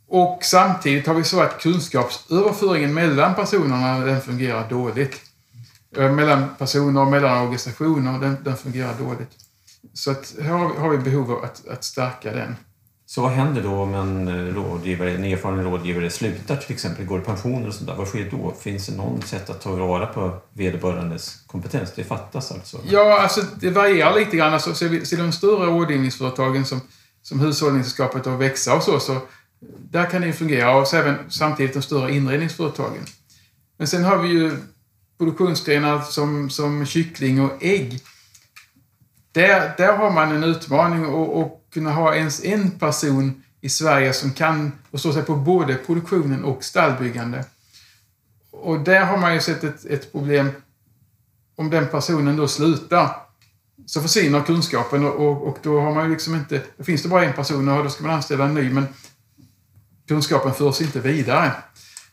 Och 0.08 0.40
samtidigt 0.44 1.08
har 1.08 1.14
vi 1.14 1.24
så 1.24 1.42
att 1.42 1.62
kunskapsöverföringen 1.62 2.94
mellan 2.94 3.36
personerna, 3.36 4.00
den 4.00 4.22
fungerar 4.22 4.70
dåligt. 4.70 5.22
Eh, 5.98 6.12
mellan 6.12 6.56
personer 6.58 7.02
och 7.02 7.08
mellan 7.08 7.42
organisationer, 7.42 8.20
den, 8.20 8.38
den 8.44 8.58
fungerar 8.58 8.94
dåligt. 9.00 9.32
Så 9.94 10.12
att 10.12 10.36
här 10.42 10.52
har 10.52 10.90
vi 10.90 10.98
behov 10.98 11.32
av 11.32 11.44
att, 11.44 11.68
att 11.68 11.84
stärka 11.84 12.32
den. 12.32 12.56
Så 13.08 13.22
vad 13.22 13.32
händer 13.32 13.62
då 13.62 13.74
om 13.74 13.94
en, 13.94 14.28
eh, 14.28 14.54
rådgivare, 14.56 15.12
en 15.12 15.24
erfaren 15.24 15.64
rådgivare 15.64 16.10
slutar 16.10 16.56
till 16.56 16.74
exempel, 16.74 17.06
går 17.06 17.20
i 17.20 17.24
pension 17.24 17.68
och 17.68 17.74
sånt 17.74 17.90
Vad 17.98 18.08
sker 18.08 18.32
då? 18.32 18.54
Finns 18.60 18.88
det 18.88 18.96
någon 18.96 19.22
sätt 19.22 19.50
att 19.50 19.62
ta 19.62 19.76
vara 19.76 20.06
på 20.06 20.38
vederbörandes 20.54 21.36
kompetens? 21.48 21.92
Det 21.96 22.04
fattas 22.04 22.52
alltså? 22.52 22.80
Ja, 22.86 23.22
alltså 23.22 23.42
det 23.60 23.70
varierar 23.70 24.16
lite 24.16 24.38
grann. 24.38 24.54
Alltså, 24.54 24.74
ser 24.74 24.90
vi 24.90 25.06
ser 25.06 25.18
de 25.18 25.32
större 25.32 25.66
rådgivningsföretagen 25.66 26.66
som, 26.66 26.82
som 27.22 27.40
Hushållningssällskapet 27.40 28.28
och 28.28 28.42
Växa 28.42 28.76
och 28.76 28.84
så, 28.84 29.00
så 29.00 29.18
där 29.92 30.10
kan 30.10 30.22
det 30.22 30.28
ju 30.28 30.34
fungera. 30.34 30.78
Och 30.78 30.88
så 30.88 30.98
även 30.98 31.16
samtidigt 31.30 31.74
de 31.74 31.82
större 31.82 32.16
inredningsföretagen. 32.16 33.06
Men 33.78 33.88
sen 33.88 34.04
har 34.04 34.18
vi 34.18 34.28
ju 34.28 34.52
produktionsgrenar 35.18 36.02
som, 36.02 36.50
som 36.50 36.86
kyckling 36.86 37.42
och 37.42 37.64
ägg. 37.64 38.00
Där, 39.32 39.74
där 39.78 39.98
har 39.98 40.12
man 40.12 40.32
en 40.32 40.44
utmaning 40.44 41.06
att 41.06 41.65
kunna 41.76 41.92
ha 41.92 42.16
ens 42.16 42.44
en 42.44 42.72
person 42.72 43.44
i 43.62 43.70
Sverige 43.70 44.14
som 44.14 44.32
kan 44.32 44.72
förstå 44.92 45.14
sig 45.14 45.24
på 45.24 45.36
både 45.36 45.76
produktionen 45.76 46.44
och 46.44 46.64
stallbyggande. 46.64 47.46
Och 48.52 48.80
där 48.80 49.06
har 49.06 49.18
man 49.18 49.34
ju 49.34 49.42
sett 49.42 49.64
ett, 49.64 49.86
ett 49.86 50.12
problem. 50.12 50.50
Om 51.56 51.70
den 51.70 51.88
personen 51.88 52.38
då 52.38 52.48
slutar 52.48 53.16
så 53.86 54.02
försvinner 54.02 54.44
kunskapen 54.44 55.06
och, 55.06 55.16
och, 55.16 55.48
och, 55.48 55.58
då 55.64 55.82
har 55.82 55.94
man 55.94 56.04
ju 56.04 56.12
liksom 56.12 56.36
inte... 56.36 56.62
Då 56.78 56.84
finns 56.84 57.04
det 57.04 57.10
bara 57.10 57.26
en 57.26 57.34
person 57.34 57.70
och 57.70 57.84
då 57.84 57.90
ska 57.90 58.04
man 58.04 58.16
anställa 58.16 58.46
en 58.46 58.54
ny 58.54 58.70
men 58.70 58.88
kunskapen 60.08 60.54
förs 60.54 60.82
inte 60.82 61.00
vidare. 61.00 61.52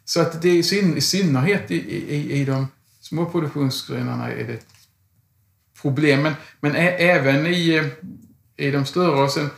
Så 0.04 0.20
att 0.20 0.42
det 0.42 0.48
är 0.48 0.56
i, 0.56 0.62
syn, 0.62 0.96
i 0.96 1.00
synnerhet 1.00 1.70
i, 1.70 1.76
i, 1.76 2.32
i 2.40 2.44
de 2.44 2.66
små 3.00 3.26
produktionsgrenarna 3.26 4.32
är 4.32 4.44
det 4.46 4.52
ett 4.52 4.66
problem. 5.82 6.22
Men, 6.22 6.34
men 6.60 6.74
även 6.76 7.46
i, 7.46 7.74
eh, 7.74 7.84
i 8.56 8.70
de 8.70 8.84
större. 8.84 9.22
Och 9.22 9.30
sen, 9.30 9.50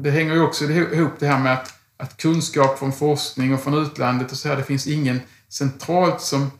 det 0.00 0.10
hänger 0.10 0.34
ju 0.34 0.42
också 0.42 0.64
ihop 0.64 1.12
det 1.18 1.26
här 1.26 1.42
med 1.42 1.52
att, 1.52 1.74
att 1.96 2.16
kunskap 2.16 2.78
från 2.78 2.92
forskning 2.92 3.54
och 3.54 3.60
från 3.60 3.74
utlandet 3.74 4.32
och 4.32 4.38
så 4.38 4.48
här, 4.48 4.56
det 4.56 4.62
finns 4.62 4.86
ingen 4.86 5.20
centralt 5.48 6.20
som, 6.20 6.50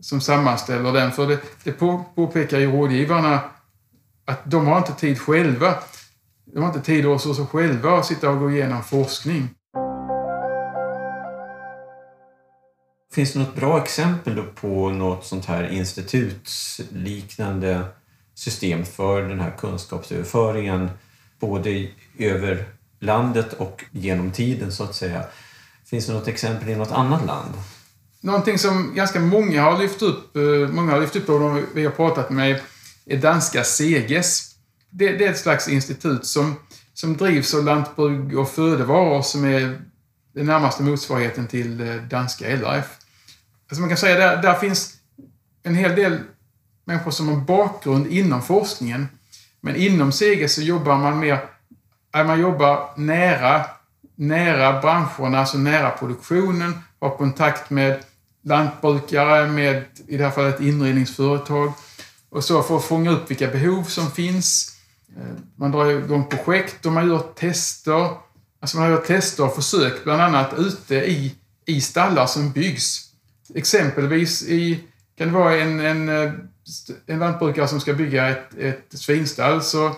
som 0.00 0.20
sammanställer 0.20 0.92
den. 0.92 1.12
För 1.12 1.26
det, 1.26 1.40
det 1.64 1.72
påpekar 2.14 2.58
ju 2.58 2.72
rådgivarna 2.72 3.40
att 4.24 4.50
de 4.50 4.66
har 4.66 4.78
inte 4.78 4.92
tid 4.92 5.18
själva. 5.18 5.74
De 6.44 6.60
har 6.60 6.68
inte 6.68 6.80
tid 6.80 7.06
och 7.06 7.12
resurser 7.12 7.44
själva 7.44 7.98
att 7.98 8.06
sitta 8.06 8.30
och 8.30 8.38
gå 8.38 8.50
igenom 8.50 8.82
forskning. 8.82 9.48
Finns 13.12 13.32
det 13.32 13.38
något 13.38 13.56
bra 13.56 13.82
exempel 13.82 14.42
på 14.42 14.90
något 14.90 15.24
sånt 15.24 15.44
här 15.44 15.68
institutsliknande 15.68 17.84
system 18.36 18.84
för 18.84 19.22
den 19.22 19.40
här 19.40 19.54
kunskapsöverföringen 19.58 20.90
både 21.40 21.88
över 22.18 22.64
landet 23.00 23.52
och 23.52 23.84
genom 23.90 24.30
tiden 24.30 24.72
så 24.72 24.84
att 24.84 24.94
säga? 24.94 25.24
Finns 25.84 26.06
det 26.06 26.12
något 26.12 26.28
exempel 26.28 26.68
i 26.68 26.76
något 26.76 26.92
annat 26.92 27.26
land? 27.26 27.54
Någonting 28.20 28.58
som 28.58 28.94
ganska 28.94 29.20
många 29.20 29.62
har 29.62 29.78
lyft 29.78 30.02
upp, 30.02 30.36
eh, 30.36 30.42
många 30.68 30.92
har 30.92 31.00
lyft 31.00 31.16
upp 31.16 31.28
och 31.28 31.40
de 31.40 31.66
vi 31.74 31.84
har 31.84 31.92
pratat 31.92 32.30
med 32.30 32.60
är 33.06 33.16
danska 33.16 33.64
Seges. 33.64 34.54
Det, 34.90 35.12
det, 35.12 35.26
är 35.26 35.30
ett 35.30 35.38
slags 35.38 35.68
institut 35.68 36.26
som, 36.26 36.54
som 36.94 37.16
drivs 37.16 37.54
av 37.54 37.64
Lantbruk 37.64 38.34
och 38.34 38.48
Födevaror 38.48 39.22
som 39.22 39.44
är 39.44 39.80
den 40.34 40.46
närmaste 40.46 40.82
motsvarigheten 40.82 41.46
till 41.46 41.80
eh, 41.80 41.94
danska 41.94 42.56
LRF. 42.56 42.86
Alltså 43.68 43.80
man 43.80 43.88
kan 43.88 43.98
säga 43.98 44.18
där, 44.18 44.42
där 44.42 44.54
finns 44.54 44.94
en 45.62 45.74
hel 45.74 45.96
del 45.96 46.18
människor 46.86 47.10
som 47.10 47.28
har 47.28 47.36
bakgrund 47.36 48.06
inom 48.06 48.42
forskningen. 48.42 49.08
Men 49.60 49.76
inom 49.76 50.12
CG 50.12 50.48
så 50.48 50.62
jobbar 50.62 50.96
man 50.96 51.18
mer, 51.18 51.38
eh, 52.14 52.26
man 52.26 52.40
jobbar 52.40 52.90
nära, 52.96 53.64
nära 54.14 54.80
branscherna, 54.80 55.38
alltså 55.38 55.58
nära 55.58 55.90
produktionen, 55.90 56.78
har 57.00 57.16
kontakt 57.16 57.70
med 57.70 58.04
lantbrukare, 58.42 59.46
med 59.46 59.84
i 60.06 60.16
det 60.16 60.24
här 60.24 60.30
fallet 60.30 60.60
inredningsföretag 60.60 61.72
och 62.30 62.44
så 62.44 62.62
för 62.62 62.76
att 62.76 62.84
fånga 62.84 63.10
upp 63.10 63.30
vilka 63.30 63.48
behov 63.48 63.82
som 63.82 64.10
finns. 64.10 64.76
Eh, 65.16 65.36
man 65.56 65.70
drar 65.70 65.90
igång 65.90 66.28
projekt 66.28 66.86
och 66.86 66.92
man 66.92 67.08
gör 67.08 67.18
tester. 67.18 68.10
Alltså 68.60 68.78
man 68.78 68.90
gör 68.90 69.00
tester 69.00 69.44
och 69.44 69.54
försök 69.54 70.04
bland 70.04 70.22
annat 70.22 70.54
ute 70.58 70.94
i, 70.94 71.34
i 71.66 71.80
stallar 71.80 72.26
som 72.26 72.52
byggs. 72.52 73.10
Exempelvis 73.54 74.42
i, 74.42 74.80
kan 75.18 75.28
det 75.28 75.34
vara 75.34 75.56
en, 75.56 75.80
en, 75.80 76.08
eh, 76.08 76.32
en 77.06 77.18
lantbrukare 77.18 77.68
som 77.68 77.80
ska 77.80 77.92
bygga 77.92 78.28
ett, 78.28 78.58
ett 78.58 78.86
svinstall. 78.90 79.62
Så, 79.62 79.92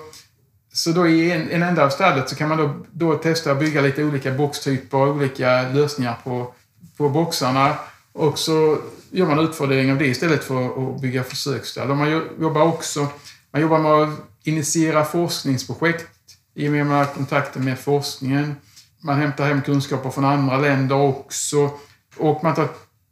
så 0.72 0.92
då 0.92 1.08
i 1.08 1.30
en, 1.30 1.50
en 1.50 1.62
ända 1.62 1.84
av 1.84 1.90
stallet 1.90 2.28
så 2.28 2.36
kan 2.36 2.48
man 2.48 2.58
då, 2.58 2.86
då 2.92 3.14
testa 3.14 3.52
att 3.52 3.60
bygga 3.60 3.80
lite 3.80 4.04
olika 4.04 4.32
boxtyper 4.32 4.98
och 4.98 5.08
olika 5.08 5.68
lösningar 5.68 6.16
på, 6.24 6.54
på 6.96 7.08
boxarna. 7.08 7.78
Och 8.12 8.38
så 8.38 8.78
gör 9.10 9.26
man 9.26 9.38
utvärdering 9.38 9.92
av 9.92 9.98
det 9.98 10.06
istället 10.06 10.44
för 10.44 10.94
att 10.94 11.00
bygga 11.00 11.24
försöksstall. 11.24 11.90
Och 11.90 11.96
man 11.96 12.22
jobbar 12.38 12.62
också 12.62 13.08
man 13.50 13.62
jobbar 13.62 13.78
med 13.78 13.92
att 13.92 14.20
initiera 14.42 15.04
forskningsprojekt 15.04 16.06
i 16.54 16.68
och 16.68 16.72
med 16.72 16.82
att 16.82 16.88
man 16.88 16.96
har 16.96 17.04
kontakter 17.04 17.60
med 17.60 17.78
forskningen. 17.78 18.56
Man 19.00 19.18
hämtar 19.18 19.46
hem 19.46 19.62
kunskaper 19.62 20.10
från 20.10 20.24
andra 20.24 20.56
länder 20.56 20.96
också. 20.96 21.70
Och 22.16 22.44
man 22.44 22.54
tar 22.54 22.68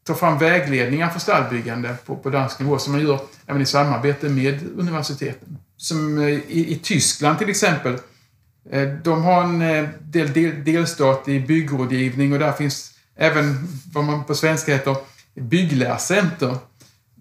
ta 0.06 0.14
fram 0.14 0.38
vägledningar 0.38 1.10
för 1.10 1.20
stallbyggande 1.20 1.96
på, 2.06 2.16
på 2.16 2.30
dansk 2.30 2.58
nivå 2.58 2.78
som 2.78 2.92
man 2.92 3.02
gör 3.02 3.20
även 3.46 3.62
i 3.62 3.66
samarbete 3.66 4.28
med 4.28 4.78
universiteten. 4.78 5.58
Som 5.76 6.18
eh, 6.18 6.28
i, 6.28 6.72
i 6.72 6.78
Tyskland 6.82 7.38
till 7.38 7.50
exempel. 7.50 7.98
Eh, 8.70 8.88
de 8.88 9.22
har 9.22 9.44
en 9.44 9.62
eh, 9.62 9.88
del, 10.00 10.32
del, 10.32 10.64
delstat 10.64 11.28
i 11.28 11.40
byggrådgivning 11.40 12.32
och 12.32 12.38
där 12.38 12.52
finns 12.52 12.92
även 13.16 13.68
vad 13.92 14.04
man 14.04 14.24
på 14.24 14.34
svenska 14.34 14.72
heter 14.72 14.96
bygglärcenter. 15.34 16.56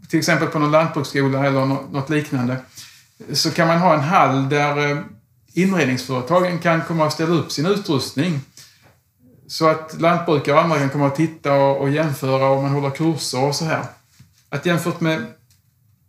Till 0.09 0.19
exempel 0.19 0.47
på 0.47 0.59
någon 0.59 0.71
lantbruksskola 0.71 1.45
eller 1.45 1.65
något 1.65 2.09
liknande. 2.09 2.57
Så 3.33 3.51
kan 3.51 3.67
man 3.67 3.77
ha 3.77 3.93
en 3.93 3.99
hall 3.99 4.49
där 4.49 5.03
inredningsföretagen 5.53 6.59
kan 6.59 6.81
komma 6.81 7.05
och 7.05 7.13
ställa 7.13 7.33
upp 7.33 7.51
sin 7.51 7.65
utrustning 7.65 8.41
så 9.47 9.67
att 9.67 10.01
lantbrukare 10.01 10.55
och 10.55 10.61
andra 10.61 10.79
kan 10.79 10.89
komma 10.89 11.05
och 11.05 11.15
titta 11.15 11.53
och, 11.53 11.81
och 11.81 11.89
jämföra 11.89 12.49
och 12.49 12.63
man 12.63 12.71
håller 12.71 12.89
kurser 12.89 13.43
och 13.43 13.55
så 13.55 13.65
här. 13.65 13.85
Att 14.49 14.65
jämfört 14.65 15.01
med, 15.01 15.25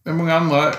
med 0.04 0.14
många 0.14 0.36
andra 0.36 0.72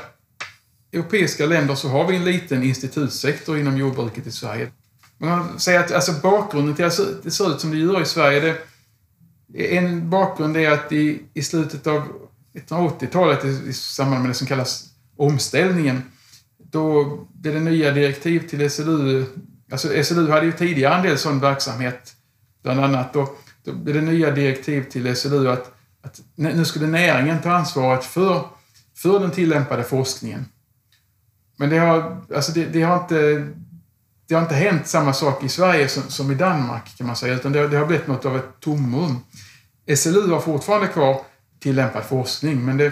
europeiska 0.94 1.46
länder 1.46 1.76
så 1.76 1.90
har 1.90 2.08
vi 2.08 2.16
en 2.16 2.26
liten 2.26 2.64
institutssektor 2.64 3.58
inom 3.58 3.78
jordbruket 3.78 4.28
i 4.28 4.32
Sverige. 4.32 4.72
Man 5.18 5.48
kan 5.48 5.60
säga 5.60 5.80
att 5.80 5.92
alltså, 5.92 6.12
bakgrunden 6.12 6.76
till 6.76 6.86
att 6.86 7.00
det 7.24 7.32
ser 7.32 7.52
ut 7.52 7.62
som 7.62 7.72
det 7.72 7.78
gör 7.78 8.02
i 8.02 8.06
Sverige, 8.06 8.40
det, 8.40 9.78
en 9.78 10.10
bakgrund 10.10 10.58
är 10.58 10.72
att 10.72 10.92
i, 10.92 11.22
i 11.34 11.44
slutet 11.44 11.88
av 11.88 12.04
1980-talet, 12.54 13.46
i, 13.46 13.48
i 13.48 13.74
samband 13.74 14.22
med 14.22 14.30
det 14.30 14.34
som 14.34 14.48
kallas 14.48 14.86
omställningen, 15.18 16.02
då 16.58 17.06
blev 17.34 17.54
det 17.54 17.60
nya 17.60 17.92
direktiv 17.92 18.48
till 18.48 18.72
SLU. 18.72 19.26
Alltså 19.72 20.04
SLU 20.04 20.32
hade 20.32 20.46
ju 20.46 20.52
tidigare 20.52 20.96
en 20.96 21.04
del 21.04 21.18
sån 21.18 21.40
verksamhet 21.40 22.17
Bland 22.64 22.80
annat 22.80 23.14
då, 23.14 23.30
då 23.64 23.74
blir 23.74 23.94
det 23.94 24.02
nya 24.02 24.32
direktiv 24.32 24.84
till 24.84 25.16
SLU 25.16 25.50
att, 25.50 25.72
att 26.02 26.22
nu 26.36 26.66
skulle 26.66 26.88
näringen 26.88 27.42
ta 27.42 27.52
ansvaret 27.52 28.04
för, 28.04 28.48
för 28.96 29.20
den 29.20 29.32
tillämpade 29.32 29.84
forskningen. 29.84 30.46
Men 31.58 31.70
det 31.70 31.78
har, 31.78 32.22
alltså 32.36 32.52
det, 32.52 32.66
det 32.66 32.82
har 32.82 33.00
inte 33.00 33.48
det 34.28 34.36
har 34.36 34.42
inte 34.42 34.56
hänt 34.56 34.88
samma 34.88 35.14
sak 35.14 35.44
i 35.44 35.50
Sverige 35.50 35.88
som, 35.88 36.04
som 36.04 36.32
i 36.32 36.36
Danmark 36.36 36.98
kan 36.98 37.08
man 37.08 37.16
säga, 37.16 37.36
utan 37.36 37.52
det, 37.52 37.68
det, 37.68 37.78
har 37.78 37.86
blivit 37.86 38.08
något 38.08 38.26
av 38.26 38.38
ett 38.38 38.60
tomrum. 38.60 39.20
SLU 39.96 40.32
har 40.32 40.40
fortfarande 40.40 40.88
kvar 40.88 41.22
tillämpad 41.60 42.04
forskning, 42.04 42.66
men 42.66 42.78
det, 42.78 42.92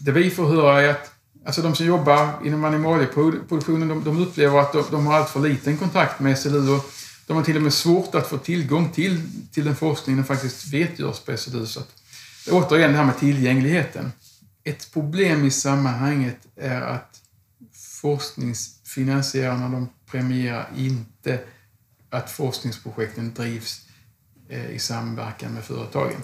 det 0.00 0.12
vi 0.12 0.30
får 0.30 0.46
höra 0.46 0.82
är 0.82 0.88
att 0.88 1.10
alltså 1.46 1.62
de 1.62 1.74
som 1.74 1.86
jobbar 1.86 2.28
inom 2.44 2.64
animalieproduktionen, 2.64 3.88
de, 3.88 4.04
de 4.04 4.22
upplever 4.22 4.58
att 4.58 4.72
de, 4.72 4.84
de 4.90 5.06
har 5.06 5.14
allt 5.14 5.28
för 5.28 5.40
liten 5.40 5.76
kontakt 5.76 6.20
med 6.20 6.38
SLU 6.38 6.70
och 6.70 6.84
de 7.26 7.36
har 7.36 7.44
till 7.44 7.56
och 7.56 7.62
med 7.62 7.72
svårt 7.72 8.14
att 8.14 8.28
få 8.28 8.38
tillgång 8.38 8.92
till, 8.92 9.22
till 9.52 9.64
den 9.64 9.76
forskning 9.76 10.16
de 10.16 10.24
faktiskt 10.24 10.72
vet 10.72 10.98
görs 10.98 11.20
på 11.20 11.36
SLU. 11.36 11.66
Så 11.66 11.80
att, 11.80 11.94
återigen 12.50 12.92
det 12.92 12.98
här 12.98 13.04
med 13.04 13.18
tillgängligheten. 13.18 14.12
Ett 14.64 14.92
problem 14.92 15.44
i 15.44 15.50
sammanhanget 15.50 16.38
är 16.56 16.80
att 16.80 17.20
forskningsfinansiärerna 18.00 19.68
de 19.68 19.88
premierar 20.06 20.68
inte 20.76 21.40
att 22.10 22.30
forskningsprojekten 22.30 23.34
drivs 23.34 23.86
eh, 24.48 24.70
i 24.70 24.78
samverkan 24.78 25.52
med 25.52 25.64
företagen. 25.64 26.22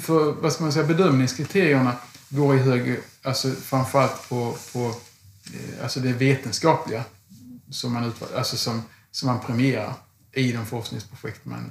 För 0.00 0.32
vad 0.32 0.52
ska 0.52 0.62
man 0.62 0.72
säga, 0.72 0.86
bedömningskriterierna 0.86 1.96
går 2.28 2.56
i 2.56 2.58
hög, 2.58 3.00
alltså 3.22 3.50
framförallt 3.50 4.28
på, 4.28 4.56
på 4.72 4.94
eh, 5.54 5.82
alltså 5.82 6.00
det 6.00 6.12
vetenskapliga 6.12 7.04
som 7.70 7.92
man, 7.92 8.12
alltså 8.36 8.56
som, 8.56 8.82
som 9.18 9.26
man 9.26 9.40
premierar 9.40 9.94
i 10.32 10.52
de 10.52 10.66
forskningsprojekt 10.66 11.44
man, 11.44 11.70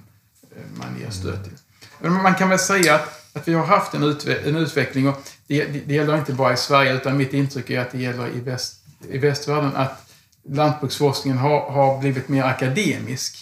eh, 0.56 0.62
man 0.78 1.00
ger 1.00 1.10
stöd 1.10 1.44
till. 1.44 1.54
Men 2.00 2.14
man 2.14 2.36
kan 2.36 2.50
väl 2.50 2.60
säga 2.60 2.96
att, 2.96 3.36
att 3.36 3.48
vi 3.48 3.54
har 3.54 3.66
haft 3.66 3.94
en, 3.94 4.04
utve 4.04 4.50
en 4.50 4.56
utveckling 4.56 5.08
och 5.08 5.22
det, 5.48 5.66
det, 5.66 5.94
gäller 5.94 6.18
inte 6.18 6.34
bara 6.34 6.54
i 6.54 6.58
Sverige 6.58 6.94
utan 6.94 7.18
mitt 7.18 7.34
intryck 7.34 7.70
är 7.70 7.80
att 7.80 7.92
det 7.92 7.98
gäller 7.98 8.28
i, 8.36 8.40
väst, 8.40 8.86
i 9.10 9.18
västvärlden 9.18 9.76
att 9.76 10.12
lantbruksforskningen 10.44 11.38
har, 11.38 11.72
har 11.72 12.00
blivit 12.00 12.30
mer 12.30 12.44
akademisk. 12.44 13.38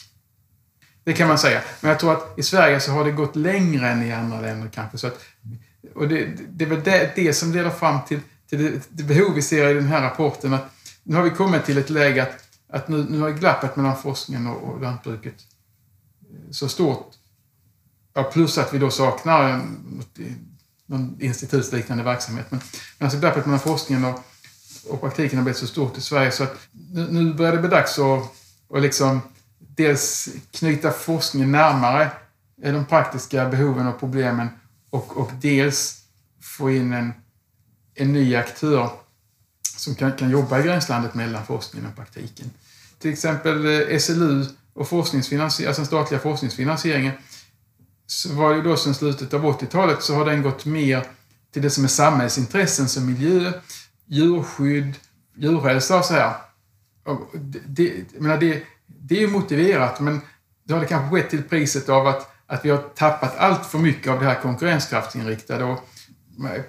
Det 1.04 1.14
kan 1.14 1.28
man 1.28 1.38
säga. 1.38 1.62
Men 1.82 1.90
jag 1.90 2.00
tror 2.00 2.14
att 2.14 2.40
i 2.40 2.44
Sverige 2.44 2.80
så 2.80 2.92
har 2.92 3.06
det 3.06 3.12
gått 3.12 3.36
längre 3.36 3.90
än 3.90 4.04
i 4.04 4.12
andra 4.12 4.42
länder 4.42 4.70
kanske. 4.74 4.98
Så 4.98 5.08
att, 5.08 5.20
och 5.96 6.08
det, 6.08 6.28
det 6.50 6.66
är 6.66 6.70
väl 6.70 6.84
det, 6.84 7.12
det 7.16 7.34
som 7.34 7.54
leder 7.54 7.70
fram 7.70 8.00
till, 8.08 8.20
till 8.50 8.64
det, 8.64 8.82
det, 8.90 9.04
behov 9.04 9.34
vi 9.36 9.42
ser 9.42 9.70
i 9.70 9.74
den 9.74 9.88
här 9.88 10.02
rapporten. 10.02 10.54
att 10.54 10.72
Nu 11.04 11.16
har 11.16 11.24
vi 11.24 11.30
kommit 11.30 11.66
till 11.66 11.78
ett 11.78 11.90
läge 11.90 12.24
att, 12.24 12.45
att 12.76 12.88
nu, 12.88 13.06
nu 13.10 13.20
har 13.20 13.32
glappet 13.32 13.76
mellan 13.76 13.98
forskningen 13.98 14.48
och, 14.48 14.64
och 14.64 14.82
lantbruket 14.82 15.36
eh, 16.22 16.52
så 16.52 16.70
stort. 16.70 17.16
Ja, 18.14 18.24
plus 18.24 18.58
att 18.58 18.74
vi 18.74 18.80
då 18.80 18.90
saknar 18.92 19.50
en, 19.50 20.04
eh, 20.20 20.32
någon 20.86 21.22
institutsliknande 21.22 22.04
verksamhet. 22.04 22.46
Men, 22.50 22.60
men 22.98 23.06
alltså 23.06 23.20
glappet 23.20 23.46
mellan 23.46 23.60
forskningen 23.60 24.06
och, 24.06 24.20
och 24.90 25.02
praktiken 25.02 25.38
har 25.38 25.44
blivit 25.44 25.60
så 25.60 25.68
stort 25.68 25.98
i 25.98 26.02
Sverige 26.02 26.32
så 26.32 26.44
att 26.44 26.58
nu, 26.72 27.08
nu 27.12 27.34
börjar 27.34 27.54
det 27.54 27.60
bli 27.60 27.70
dags 27.70 28.00
att 28.00 28.36
och 28.68 28.82
liksom 28.82 29.22
dels 29.58 30.30
knyta 30.52 30.92
forskningen 30.92 31.52
närmare 31.52 32.12
eh, 32.64 32.74
de 32.74 32.86
praktiska 32.86 33.50
behoven 33.50 33.88
och 33.88 34.00
problemen 34.00 34.48
och, 34.90 35.18
och 35.18 35.32
dels 35.42 36.02
få 36.42 36.72
in 36.72 36.94
en, 36.94 37.14
en 37.96 38.14
ny 38.14 38.36
aktör 38.36 38.90
som 39.86 39.96
kan, 39.96 40.12
kan 40.12 40.30
jobba 40.30 40.60
i 40.60 40.64
gränslandet 40.64 41.14
mellan 41.14 41.46
forskningen 41.46 41.90
och 41.90 41.96
praktiken. 41.96 42.52
Till 43.00 43.12
exempel 43.12 43.92
eh, 43.92 44.00
SLU 44.00 44.46
och 44.74 44.88
forskningsfinansiering, 44.88 45.68
alltså 45.68 45.82
den 45.82 45.88
statliga 45.88 46.22
forskningsfinansieringen 46.22 47.12
så 48.08 48.34
var 48.34 48.54
ju 48.54 48.62
då 48.62 48.78
sedan 48.78 48.96
slutet 48.96 49.34
av 49.34 49.46
80-talet 49.46 50.04
så 50.04 50.16
har 50.16 50.26
den 50.26 50.42
gått 50.42 50.66
mer 50.66 51.04
till 51.54 51.62
det 51.62 51.70
som 51.70 51.84
är 51.84 51.88
samhällsintressen 51.88 52.90
som 52.90 53.06
miljö, 53.06 53.52
djurskydd, 54.06 54.94
djurhälsa 55.36 55.98
och 56.00 56.06
så 56.06 56.14
här. 56.14 56.34
Och 57.04 57.20
det, 57.34 57.60
det, 57.66 58.20
menar 58.20 58.38
det, 58.38 58.64
det 58.88 59.16
är 59.16 59.22
ju 59.22 59.28
motiverat 59.28 60.00
men 60.00 60.22
det 60.64 60.74
har 60.74 60.82
det 60.82 60.88
kanske 60.88 61.16
skett 61.16 61.30
till 61.30 61.44
priset 61.44 61.90
av 61.90 62.08
att, 62.08 62.36
att 62.48 62.66
vi 62.66 62.70
har 62.70 62.78
tappat 62.78 63.38
allt 63.38 63.66
för 63.66 63.80
mycket 63.80 64.12
av 64.12 64.20
det 64.20 64.26
här 64.26 64.42
konkurrenskraftsinriktade. 64.42 65.64
Och 65.64 65.90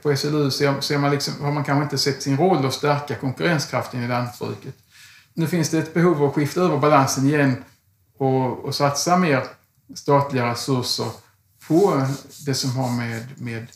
på 0.03 0.17
SLU 0.17 0.51
ser, 0.51 0.81
ser 0.81 0.99
man 0.99 1.11
liksom, 1.11 1.35
har 1.41 1.53
man 1.53 1.65
kanske 1.65 1.83
inte 1.83 1.99
sett 1.99 2.23
sin 2.23 2.37
roll 2.37 2.67
att 2.67 2.75
stärka 2.75 3.15
konkurrenskraften 3.15 4.03
i 4.03 4.09
lantbruket. 4.09 4.75
Nu 5.35 5.47
finns 5.47 5.71
det 5.71 5.79
ett 5.79 5.95
behov 5.95 6.23
av 6.23 6.29
att 6.29 6.35
skifta 6.35 6.61
över 6.61 6.79
balansen 6.79 7.27
igen 7.27 7.65
och, 8.19 8.65
och 8.65 8.75
satsa 8.75 9.17
mer 9.17 9.43
statliga 9.95 10.51
resurser 10.51 11.11
på 11.69 12.07
det 12.47 12.55
som 12.55 12.71
har 12.71 12.91
med, 12.91 13.27
med 13.37 13.67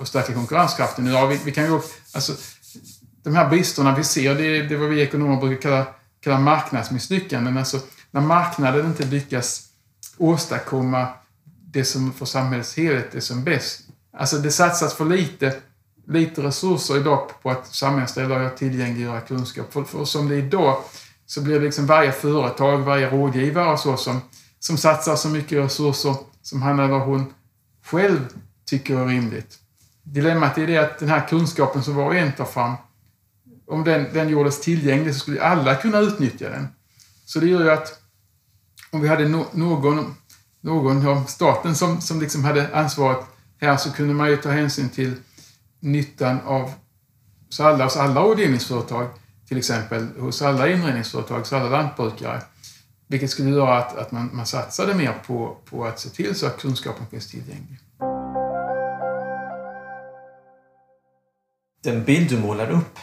att 0.00 0.08
stärka 0.08 0.34
konkurrenskraften. 0.34 1.06
Ja, 1.06 1.26
vi, 1.26 1.40
vi 1.44 1.52
kan 1.52 1.64
ju, 1.64 1.80
alltså, 2.12 2.32
de 3.22 3.34
här 3.34 3.48
bristerna 3.48 3.96
vi 3.96 4.04
ser, 4.04 4.34
det 4.34 4.44
är, 4.44 4.64
det 4.64 4.74
är 4.74 4.78
vad 4.78 4.88
vi 4.88 5.02
ekonomer 5.02 5.36
brukar 5.36 5.62
kalla, 5.62 5.86
kalla 6.20 6.38
marknadsmisslyckanden. 6.38 7.58
Alltså, 7.58 7.80
när 8.10 8.20
marknaden 8.20 8.86
inte 8.86 9.06
lyckas 9.06 9.68
åstadkomma 10.18 11.08
det 11.72 11.84
som 11.84 12.12
för 12.12 12.26
samhällets 12.26 12.76
helhet 12.76 13.14
är 13.14 13.20
som 13.20 13.44
bäst. 13.44 13.80
Alltså 14.12 14.38
det 14.38 14.50
satsas 14.50 14.94
för 14.94 15.04
lite, 15.04 15.56
lite 16.06 16.42
resurser 16.42 16.96
idag 16.96 17.30
på 17.42 17.50
att 17.50 17.74
sammanställa 17.74 18.46
och 18.46 18.56
tillgängliggöra 18.56 19.20
kunskap. 19.20 19.72
För, 19.72 19.84
för 19.84 20.04
som 20.04 20.28
det 20.28 20.34
är 20.34 20.38
idag 20.38 20.76
så 21.26 21.40
blir 21.40 21.54
det 21.54 21.64
liksom 21.64 21.86
varje 21.86 22.12
företag, 22.12 22.78
varje 22.78 23.10
rådgivare 23.10 23.72
och 23.72 23.80
så 23.80 23.96
som, 23.96 24.20
som 24.58 24.76
satsar 24.76 25.16
så 25.16 25.28
mycket 25.28 25.64
resurser 25.64 26.16
som 26.42 26.62
han 26.62 26.78
eller 26.78 26.98
hon 26.98 27.34
själv 27.84 28.28
tycker 28.64 28.98
är 28.98 29.06
rimligt. 29.06 29.58
Dilemmat 30.02 30.58
är 30.58 30.66
det 30.66 30.78
att 30.78 30.98
den 30.98 31.08
här 31.08 31.28
kunskapen 31.28 31.82
som 31.82 31.94
var 31.94 32.04
och 32.04 32.14
en 32.14 32.32
tar 32.32 32.44
fram, 32.44 32.74
om 33.66 33.84
den, 33.84 34.06
den 34.12 34.28
gjordes 34.28 34.60
tillgänglig 34.60 35.14
så 35.14 35.20
skulle 35.20 35.42
alla 35.42 35.74
kunna 35.74 35.98
utnyttja 35.98 36.48
den. 36.48 36.68
Så 37.24 37.40
det 37.40 37.46
gör 37.46 37.62
ju 37.62 37.70
att 37.70 37.98
om 38.90 39.00
vi 39.00 39.08
hade 39.08 39.28
no, 39.28 39.46
någon, 39.52 40.14
någon 40.60 41.02
ja, 41.02 41.24
staten 41.24 41.76
som, 41.76 42.00
som 42.00 42.20
liksom 42.20 42.44
hade 42.44 42.74
ansvaret 42.74 43.18
här 43.60 43.76
så 43.76 43.92
kunde 43.92 44.14
man 44.14 44.30
ju 44.30 44.36
ta 44.36 44.50
hänsyn 44.50 44.88
till 44.88 45.14
nyttan 45.80 46.40
av 46.40 46.72
hos 47.46 47.60
alla, 47.60 47.84
hos 47.84 47.96
alla 47.96 48.20
rådgivningsföretag, 48.20 49.08
till 49.48 49.58
exempel 49.58 50.08
hos 50.18 50.42
alla 50.42 50.68
inredningsföretag, 50.68 51.38
hos 51.38 51.52
alla 51.52 51.68
lantbrukare. 51.68 52.42
Vilket 53.06 53.30
skulle 53.30 53.50
göra 53.50 53.78
att, 53.78 53.96
att 53.96 54.12
man, 54.12 54.30
man 54.32 54.46
satsade 54.46 54.94
mer 54.94 55.12
på, 55.26 55.56
på 55.64 55.84
att 55.84 56.00
se 56.00 56.08
till 56.08 56.34
så 56.34 56.46
att 56.46 56.58
kunskapen 56.58 57.06
finns 57.06 57.30
tillgänglig. 57.30 57.78
Den 61.82 62.04
bild 62.04 62.30
du 62.30 62.38
målar 62.38 62.70
upp, 62.70 62.98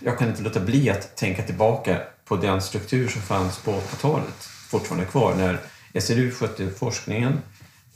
jag 0.00 0.18
kan 0.18 0.28
inte 0.28 0.42
låta 0.42 0.60
bli 0.60 0.90
att 0.90 1.16
tänka 1.16 1.42
tillbaka 1.42 2.00
på 2.24 2.36
den 2.36 2.62
struktur 2.62 3.08
som 3.08 3.22
fanns 3.22 3.58
på 3.58 3.70
80-talet, 3.70 4.42
fortfarande 4.42 5.06
kvar, 5.06 5.34
när 5.34 5.60
SLU 6.00 6.30
skötte 6.30 6.70
forskningen 6.70 7.40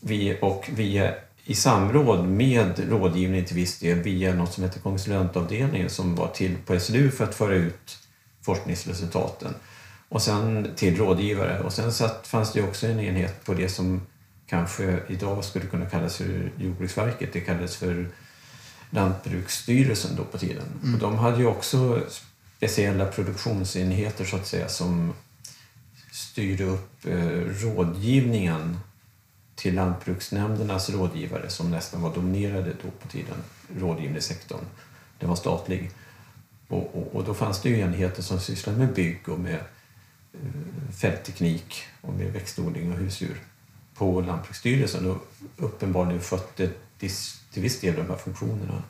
vi, 0.00 0.38
och 0.42 0.70
vi 0.74 1.12
i 1.44 1.54
samråd 1.54 2.28
med 2.28 2.90
rådgivning 2.90 3.44
till 3.44 3.56
viss 3.56 3.78
del 3.78 3.98
via 3.98 4.34
något 4.34 4.52
som 4.52 4.64
heter 4.64 4.80
konsulentavdelningen 4.80 5.90
som 5.90 6.14
var 6.14 6.28
till 6.28 6.56
på 6.66 6.80
SLU 6.80 7.10
för 7.10 7.24
att 7.24 7.34
föra 7.34 7.54
ut 7.54 7.98
forskningsresultaten 8.42 9.54
och 10.08 10.22
sen 10.22 10.68
till 10.76 10.96
rådgivare. 10.96 11.60
Och 11.60 11.72
sen 11.72 11.92
satt, 11.92 12.26
fanns 12.26 12.52
det 12.52 12.62
också 12.62 12.86
en 12.86 13.00
enhet 13.00 13.44
på 13.44 13.54
det 13.54 13.68
som 13.68 14.00
kanske 14.46 14.98
idag 15.08 15.44
skulle 15.44 15.66
kunna 15.66 15.86
kallas 15.86 16.16
för 16.16 16.52
Jordbruksverket. 16.58 17.32
Det 17.32 17.40
kallades 17.40 17.76
för 17.76 18.08
Lantbruksstyrelsen 18.90 20.16
då 20.16 20.24
på 20.24 20.38
tiden. 20.38 20.66
Mm. 20.82 20.94
Och 20.94 21.00
de 21.00 21.18
hade 21.18 21.38
ju 21.38 21.46
också 21.46 22.02
speciella 22.56 23.06
produktionsenheter 23.06 24.24
så 24.24 24.36
att 24.36 24.46
säga 24.46 24.68
som 24.68 25.12
styrde 26.12 26.64
upp 26.64 27.06
eh, 27.06 27.16
rådgivningen 27.62 28.78
till 29.62 29.74
lantbruksnämndernas 29.74 30.90
rådgivare 30.90 31.48
som 31.48 31.70
nästan 31.70 32.02
var 32.02 32.14
dominerade 32.14 32.72
då 32.82 32.90
på 33.02 33.08
tiden, 33.08 33.36
rådgivningssektorn. 33.78 34.64
Den 35.18 35.28
var 35.28 35.36
statlig. 35.36 35.90
Och, 36.68 36.96
och, 36.96 37.16
och, 37.16 37.24
då 37.24 37.34
fanns 37.34 37.62
det 37.62 37.68
ju 37.68 37.78
enheter 37.78 38.22
som 38.22 38.40
sysslade 38.40 38.78
med 38.78 38.94
bygg 38.94 39.28
och 39.28 39.40
med 39.40 39.58
eh, 40.32 40.92
fältteknik 40.92 41.82
och 42.00 42.14
med 42.14 42.32
växtodling 42.32 42.92
och 42.92 42.98
husdjur 42.98 43.36
på 43.94 44.20
Lantbruksstyrelsen 44.20 45.10
och 45.10 45.26
uppenbarligen 45.56 46.20
skötte 46.20 46.70
till 46.98 47.62
viss 47.62 47.80
del 47.80 47.94
de 47.96 48.08
här 48.08 48.16
funktionerna. 48.16 48.82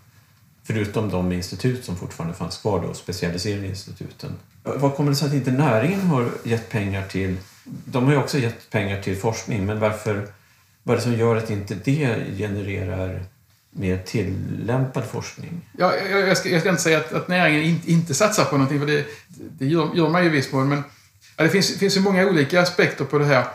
Förutom 0.62 1.08
de 1.08 1.32
institut 1.32 1.85
som 1.85 1.96
fortfarande 1.96 2.37
fanns 2.37 2.58
kvar 2.58 2.87
då, 2.87 2.94
specialiserade 2.94 3.66
instituten. 3.66 4.32
Vad 4.62 4.94
kommer 4.94 5.11
det 5.11 5.16
sig 5.16 5.28
att 5.28 5.35
inte 5.35 5.50
näringen 5.50 6.00
har 6.00 6.30
gett 6.44 6.70
pengar 6.70 7.08
till... 7.08 7.37
De 7.64 8.04
har 8.04 8.12
ju 8.12 8.18
också 8.18 8.38
gett 8.38 8.70
pengar 8.70 9.02
till 9.02 9.16
forskning, 9.16 9.66
men 9.66 9.80
varför... 9.80 10.28
Vad 10.83 10.95
är 10.95 10.99
det 10.99 11.03
som 11.03 11.14
gör 11.14 11.37
att 11.37 11.51
inte 11.51 11.75
det 11.75 12.37
genererar 12.37 13.25
mer 13.71 13.99
tillämpad 13.99 15.05
forskning? 15.05 15.68
Ja, 15.79 15.97
jag, 15.97 16.29
jag, 16.29 16.37
ska, 16.37 16.49
jag 16.49 16.61
ska 16.61 16.71
inte 16.71 16.83
säga 16.83 16.99
att, 16.99 17.12
att 17.12 17.29
näringen 17.29 17.62
in, 17.62 17.81
inte 17.85 18.14
satsar 18.14 18.45
på 18.45 18.57
någonting, 18.57 18.81
för 18.81 18.87
det, 18.87 19.07
det 19.59 19.66
gör, 19.66 19.95
gör 19.95 20.09
man 20.09 20.23
ju 20.23 20.29
i 20.29 20.33
viss 20.33 20.53
mån. 20.53 20.68
Men 20.68 20.83
ja, 21.37 21.45
det 21.45 21.51
finns, 21.51 21.79
finns 21.79 21.97
ju 21.97 22.01
många 22.01 22.27
olika 22.27 22.61
aspekter 22.61 23.05
på 23.05 23.18
det 23.18 23.25
här. 23.25 23.47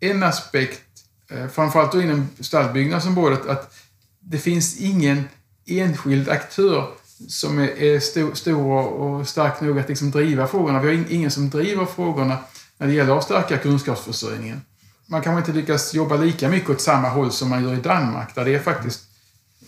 En 0.00 0.22
aspekt, 0.22 0.82
eh, 1.30 1.46
framförallt 1.48 1.92
då 1.92 2.02
inom 2.02 2.28
stallbyggnadsområdet, 2.40 3.46
att 3.46 3.74
det 4.20 4.38
finns 4.38 4.80
ingen 4.80 5.24
enskild 5.66 6.28
aktör 6.28 6.88
som 7.28 7.58
är, 7.58 7.82
är 7.82 8.00
stor, 8.00 8.34
stor 8.34 8.72
och 8.86 9.28
stark 9.28 9.60
nog 9.60 9.78
att 9.78 9.88
liksom 9.88 10.10
driva 10.10 10.46
frågorna. 10.46 10.80
Vi 10.80 10.96
har 10.96 11.04
ingen 11.10 11.30
som 11.30 11.50
driver 11.50 11.84
frågorna 11.84 12.38
när 12.78 12.86
det 12.86 12.92
gäller 12.92 13.18
att 13.18 13.24
stärka 13.24 13.58
kunskapsförsörjningen. 13.58 14.60
Man 15.06 15.22
kanske 15.22 15.38
inte 15.38 15.60
lyckas 15.60 15.94
jobba 15.94 16.16
lika 16.16 16.48
mycket 16.48 16.70
åt 16.70 16.80
samma 16.80 17.08
håll 17.08 17.32
som 17.32 17.48
man 17.48 17.64
gör 17.64 17.74
i 17.74 17.80
Danmark, 17.80 18.34
där 18.34 18.44
det 18.44 18.54
är 18.54 18.60
faktiskt 18.60 19.02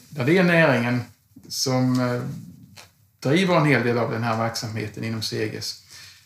där 0.09 0.25
det 0.25 0.39
är 0.39 0.45
näringen 0.45 1.03
som 1.49 2.01
eh, 2.01 2.23
driver 3.21 3.57
en 3.57 3.67
hel 3.67 3.83
del 3.83 3.99
av 3.99 4.11
den 4.11 4.23
här 4.23 4.39
verksamheten 4.39 5.05
inom 5.05 5.23
Seges. 5.23 5.83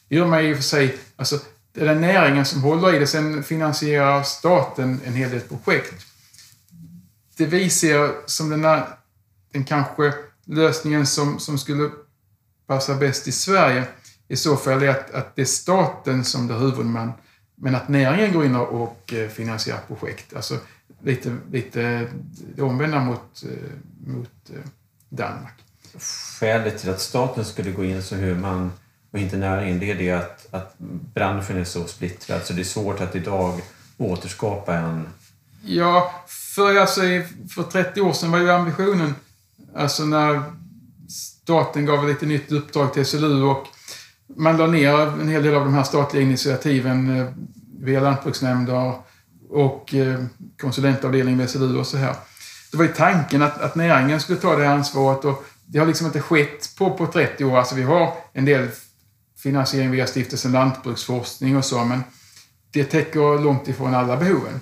Det 0.08 0.16
gör 0.16 0.26
man 0.26 0.40
i 0.40 0.52
och 0.52 0.56
för 0.56 0.62
sig, 0.62 0.98
alltså 1.16 1.38
det 1.72 1.80
är 1.80 1.86
den 1.86 2.00
näringen 2.00 2.44
som 2.44 2.62
håller 2.62 2.94
i 2.94 2.98
det, 2.98 3.06
sen 3.06 3.42
finansierar 3.42 4.22
staten 4.22 5.00
en 5.04 5.14
hel 5.14 5.30
del 5.30 5.40
projekt. 5.40 6.06
Det 7.36 7.46
vi 7.46 7.70
ser 7.70 8.10
som 8.26 8.50
den, 8.50 8.64
här, 8.64 8.88
den 9.52 9.64
kanske 9.64 10.12
lösningen 10.44 11.06
som, 11.06 11.38
som 11.38 11.58
skulle 11.58 11.90
passa 12.66 12.94
bäst 12.94 13.28
i 13.28 13.32
Sverige 13.32 13.84
i 14.28 14.36
så 14.36 14.56
fall 14.56 14.82
är 14.82 14.88
att, 14.88 15.10
att 15.10 15.36
det 15.36 15.42
är 15.42 15.46
staten 15.46 16.24
som 16.24 16.46
blir 16.46 16.58
huvudman, 16.58 17.12
men 17.62 17.74
att 17.74 17.88
näringen 17.88 18.32
går 18.32 18.44
in 18.44 18.56
och 18.56 19.12
eh, 19.12 19.28
finansierar 19.28 19.80
projekt. 19.88 20.36
Alltså 20.36 20.58
lite, 21.02 21.36
lite 21.50 22.08
det 22.54 22.62
omvända 22.62 23.00
mot, 23.00 23.42
eh, 23.42 24.08
mot 24.12 24.50
eh, 24.50 24.70
Danmark. 25.08 25.54
Skälet 26.40 26.78
till 26.78 26.90
att 26.90 27.00
staten 27.00 27.44
skulle 27.44 27.70
gå 27.70 27.84
in 27.84 28.02
som 28.02 28.18
huvudman 28.18 28.72
och 29.10 29.18
inte 29.18 29.36
näringen, 29.36 29.78
det 29.78 29.90
är 29.90 29.94
det 29.94 30.10
att, 30.10 30.54
att 30.54 30.74
branschen 31.14 31.58
är 31.58 31.64
så 31.64 31.84
splittrad 31.84 32.42
så 32.44 32.52
det 32.52 32.62
är 32.62 32.64
svårt 32.64 33.00
att 33.00 33.16
idag 33.16 33.60
återskapa 33.96 34.74
en... 34.74 35.08
Ja, 35.64 36.14
för, 36.26 36.76
alltså, 36.76 37.00
för 37.54 37.62
30 37.62 38.00
år 38.00 38.12
sedan 38.12 38.30
var 38.30 38.38
ju 38.38 38.50
ambitionen, 38.50 39.14
alltså 39.74 40.04
när 40.04 40.42
staten 41.08 41.86
gav 41.86 42.08
lite 42.08 42.26
nytt 42.26 42.52
uppdrag 42.52 42.94
till 42.94 43.06
SLU 43.06 43.42
och 43.42 43.66
man 44.36 44.56
la 44.56 44.66
ner 44.66 45.20
en 45.20 45.28
hel 45.28 45.42
del 45.42 45.54
av 45.54 45.64
de 45.64 45.74
här 45.74 45.82
statliga 45.82 46.22
initiativen 46.22 47.18
eh, 47.18 47.26
via 47.80 48.00
lantbruksnämnder 48.00 48.92
och 49.50 49.94
eh, 49.94 50.24
konsulentavdelning 50.60 51.38
konsulentavdelningen 51.38 51.38
vid 51.38 51.50
SLU 51.50 51.78
och 51.78 51.86
så 51.86 51.96
här. 51.96 52.14
Det 52.70 52.76
var 52.76 52.84
ju 52.84 52.92
tanken 52.92 53.42
att, 53.42 53.60
att 53.60 53.74
näringen 53.74 54.20
skulle 54.20 54.38
ta 54.38 54.56
det 54.56 54.64
här 54.64 54.74
ansvaret 54.74 55.24
och 55.24 55.44
det 55.66 55.78
har 55.78 55.86
liksom 55.86 56.06
inte 56.06 56.20
skett 56.20 56.74
på, 56.78 56.90
på 56.90 57.06
30 57.06 57.44
år. 57.44 57.58
Alltså 57.58 57.74
vi 57.74 57.82
har 57.82 58.14
en 58.32 58.44
del 58.44 58.68
finansiering 59.38 59.90
via 59.90 60.06
stiftelsen 60.06 60.52
Lantbruksforskning 60.52 61.56
och 61.56 61.64
så, 61.64 61.84
men 61.84 62.02
det 62.70 62.84
täcker 62.84 63.42
långt 63.42 63.68
ifrån 63.68 63.94
alla 63.94 64.16
behoven. 64.16 64.60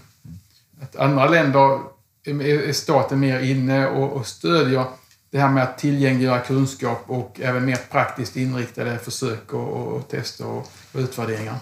Att 0.82 0.96
andra 0.96 1.28
länder 1.28 1.80
är 2.24 2.72
staten 2.72 3.20
mer 3.20 3.40
inne 3.40 3.86
och, 3.86 4.12
och 4.12 4.26
stödjer 4.26 4.84
det 5.30 5.38
här 5.38 5.48
med 5.48 5.62
att 5.62 5.78
tillgängliggöra 5.78 6.40
kunskap 6.40 7.04
och 7.06 7.40
även 7.40 7.64
mer 7.64 7.78
praktiskt 7.90 8.36
inriktade 8.36 8.98
försök 8.98 9.52
och, 9.52 9.96
och 9.96 10.08
tester 10.08 10.46
och, 10.46 10.68
och 10.92 11.00
utvärderingar. 11.00 11.56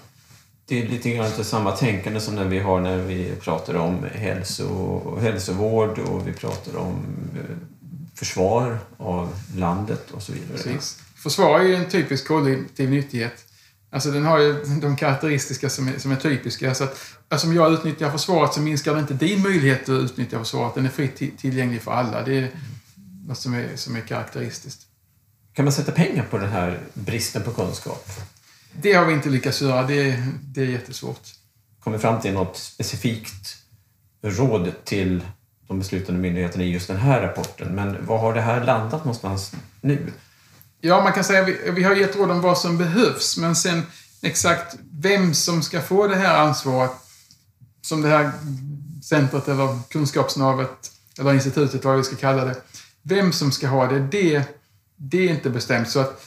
Det 0.67 0.83
är 0.83 0.89
lite 0.89 1.11
grann 1.11 1.31
samma 1.31 1.71
tänkande 1.71 2.21
som 2.21 2.35
när 2.35 2.45
vi 2.45 2.59
har 2.59 2.81
när 2.81 2.99
vi 2.99 3.33
pratar 3.41 3.75
om 3.75 4.07
hälso, 4.15 5.19
hälsovård 5.21 5.99
och 5.99 6.29
vi 6.29 6.33
pratar 6.33 6.77
om 6.77 7.05
eh, 7.35 7.57
försvar 8.15 8.79
av 8.97 9.35
landet 9.57 10.11
och 10.11 10.23
så 10.23 10.33
vidare. 10.33 10.53
Precis. 10.53 11.03
Försvar 11.17 11.61
är 11.61 11.65
ju 11.65 11.75
en 11.75 11.91
typisk 11.91 12.29
kollektiv 12.29 12.91
nyttighet. 12.91 13.45
Alltså 13.91 14.11
den 14.11 14.25
har 14.25 14.39
ju 14.39 14.65
de 14.83 14.97
karaktäristiska 14.97 15.71
som 15.71 15.89
är, 15.89 15.99
som 15.99 16.13
är 16.13 16.17
typiska. 16.17 16.75
Så 16.75 16.85
att, 16.85 17.01
alltså 17.29 17.47
om 17.47 17.55
jag 17.55 17.73
utnyttjar 17.73 18.11
försvaret 18.11 18.55
så 18.55 18.61
minskar 18.61 18.95
det 18.95 19.01
inte 19.01 19.15
din 19.15 19.43
möjlighet 19.43 19.83
att 19.83 19.89
utnyttja 19.89 20.39
försvaret. 20.39 20.75
Den 20.75 20.87
är 20.87 20.91
fritt 20.91 21.39
tillgänglig 21.39 21.83
för 21.83 21.93
alla. 21.93 22.23
Det 22.23 22.39
är 22.39 22.51
något 23.29 23.39
som 23.39 23.55
är, 23.55 23.77
som 23.77 23.97
är 23.97 24.01
karaktäristiskt. 24.01 24.87
Kan 25.53 25.65
man 25.65 25.73
sätta 25.73 25.93
pengar 25.93 26.25
på 26.31 26.39
den 26.39 26.51
här 26.51 26.81
bristen 26.95 27.43
på 27.43 27.51
kunskap? 27.51 28.11
Det 28.73 28.93
har 28.93 29.07
vi 29.07 29.13
inte 29.13 29.29
lyckats 29.29 29.63
göra. 29.63 29.83
Det, 29.83 30.23
det 30.43 30.63
är 30.63 30.67
jättesvårt. 30.67 31.21
Kommer 31.81 31.99
fram 31.99 32.21
till 32.21 32.33
något 32.33 32.57
specifikt 32.57 33.57
råd 34.23 34.73
till 34.85 35.25
de 35.67 35.79
beslutande 35.79 36.21
myndigheterna 36.21 36.65
i 36.65 36.73
just 36.73 36.89
den 36.89 36.97
här 36.97 37.21
rapporten. 37.21 37.75
Men 37.75 38.07
var 38.07 38.19
har 38.19 38.35
det 38.35 38.41
här 38.41 38.65
landat 38.65 39.05
någonstans 39.05 39.53
nu? 39.81 40.13
Ja, 40.81 41.03
man 41.03 41.13
kan 41.13 41.25
säga 41.25 41.43
att 41.43 41.49
vi, 41.49 41.71
vi 41.71 41.83
har 41.83 41.95
gett 41.95 42.17
råd 42.17 42.31
om 42.31 42.41
vad 42.41 42.59
som 42.59 42.79
behövs, 42.79 43.37
men 43.37 43.57
sen 43.57 43.83
exakt 44.23 44.77
vem 44.93 45.35
som 45.35 45.63
ska 45.63 45.81
få 45.81 46.07
det 46.07 46.17
här 46.17 46.39
ansvaret, 46.39 46.93
som 47.83 48.03
det 48.03 48.09
här 48.09 48.33
centret 49.03 49.49
eller 49.49 49.79
kunskapsnavet 49.89 50.91
eller 51.19 51.35
institutet, 51.35 51.85
vad 51.85 51.97
vi 51.97 52.05
ska 52.05 52.17
kalla 52.17 52.45
det, 52.45 52.57
vem 53.03 53.33
som 53.33 53.53
ska 53.53 53.69
ha 53.69 53.87
det, 53.87 53.99
det, 53.99 54.43
det 54.97 55.29
är 55.29 55.31
inte 55.31 55.51
bestämt. 55.51 55.91
Så 55.91 56.01
att, 56.01 56.23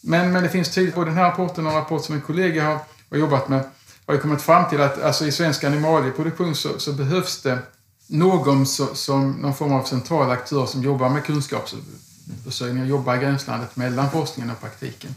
men, 0.00 0.32
men 0.32 0.42
det 0.42 0.48
finns 0.48 0.74
tydligt 0.74 0.94
på 0.94 1.04
den 1.04 1.14
här 1.14 1.24
rapporten 1.24 1.66
och 1.66 1.72
en 1.72 1.78
rapport 1.78 2.04
som 2.04 2.14
en 2.14 2.20
kollega 2.20 2.64
har, 2.64 2.78
har 3.10 3.16
jobbat 3.16 3.48
med, 3.48 3.64
har 4.06 4.14
ju 4.14 4.20
kommit 4.20 4.42
fram 4.42 4.68
till 4.68 4.80
att 4.80 5.02
alltså, 5.02 5.26
i 5.26 5.32
svensk 5.32 5.64
animalieproduktion 5.64 6.54
så, 6.54 6.78
så 6.78 6.92
behövs 6.92 7.42
det 7.42 7.58
någon 8.06 8.66
så, 8.66 8.94
som 8.94 9.32
någon 9.32 9.54
form 9.54 9.72
av 9.72 9.84
central 9.84 10.30
aktör 10.30 10.66
som 10.66 10.82
jobbar 10.82 11.08
med 11.08 11.24
kunskapsförsörjning 11.24 12.82
och 12.82 12.88
jobbar 12.88 13.16
i 13.16 13.18
gränslandet 13.18 13.76
mellan 13.76 14.10
forskningen 14.10 14.50
och 14.50 14.60
praktiken. 14.60 15.14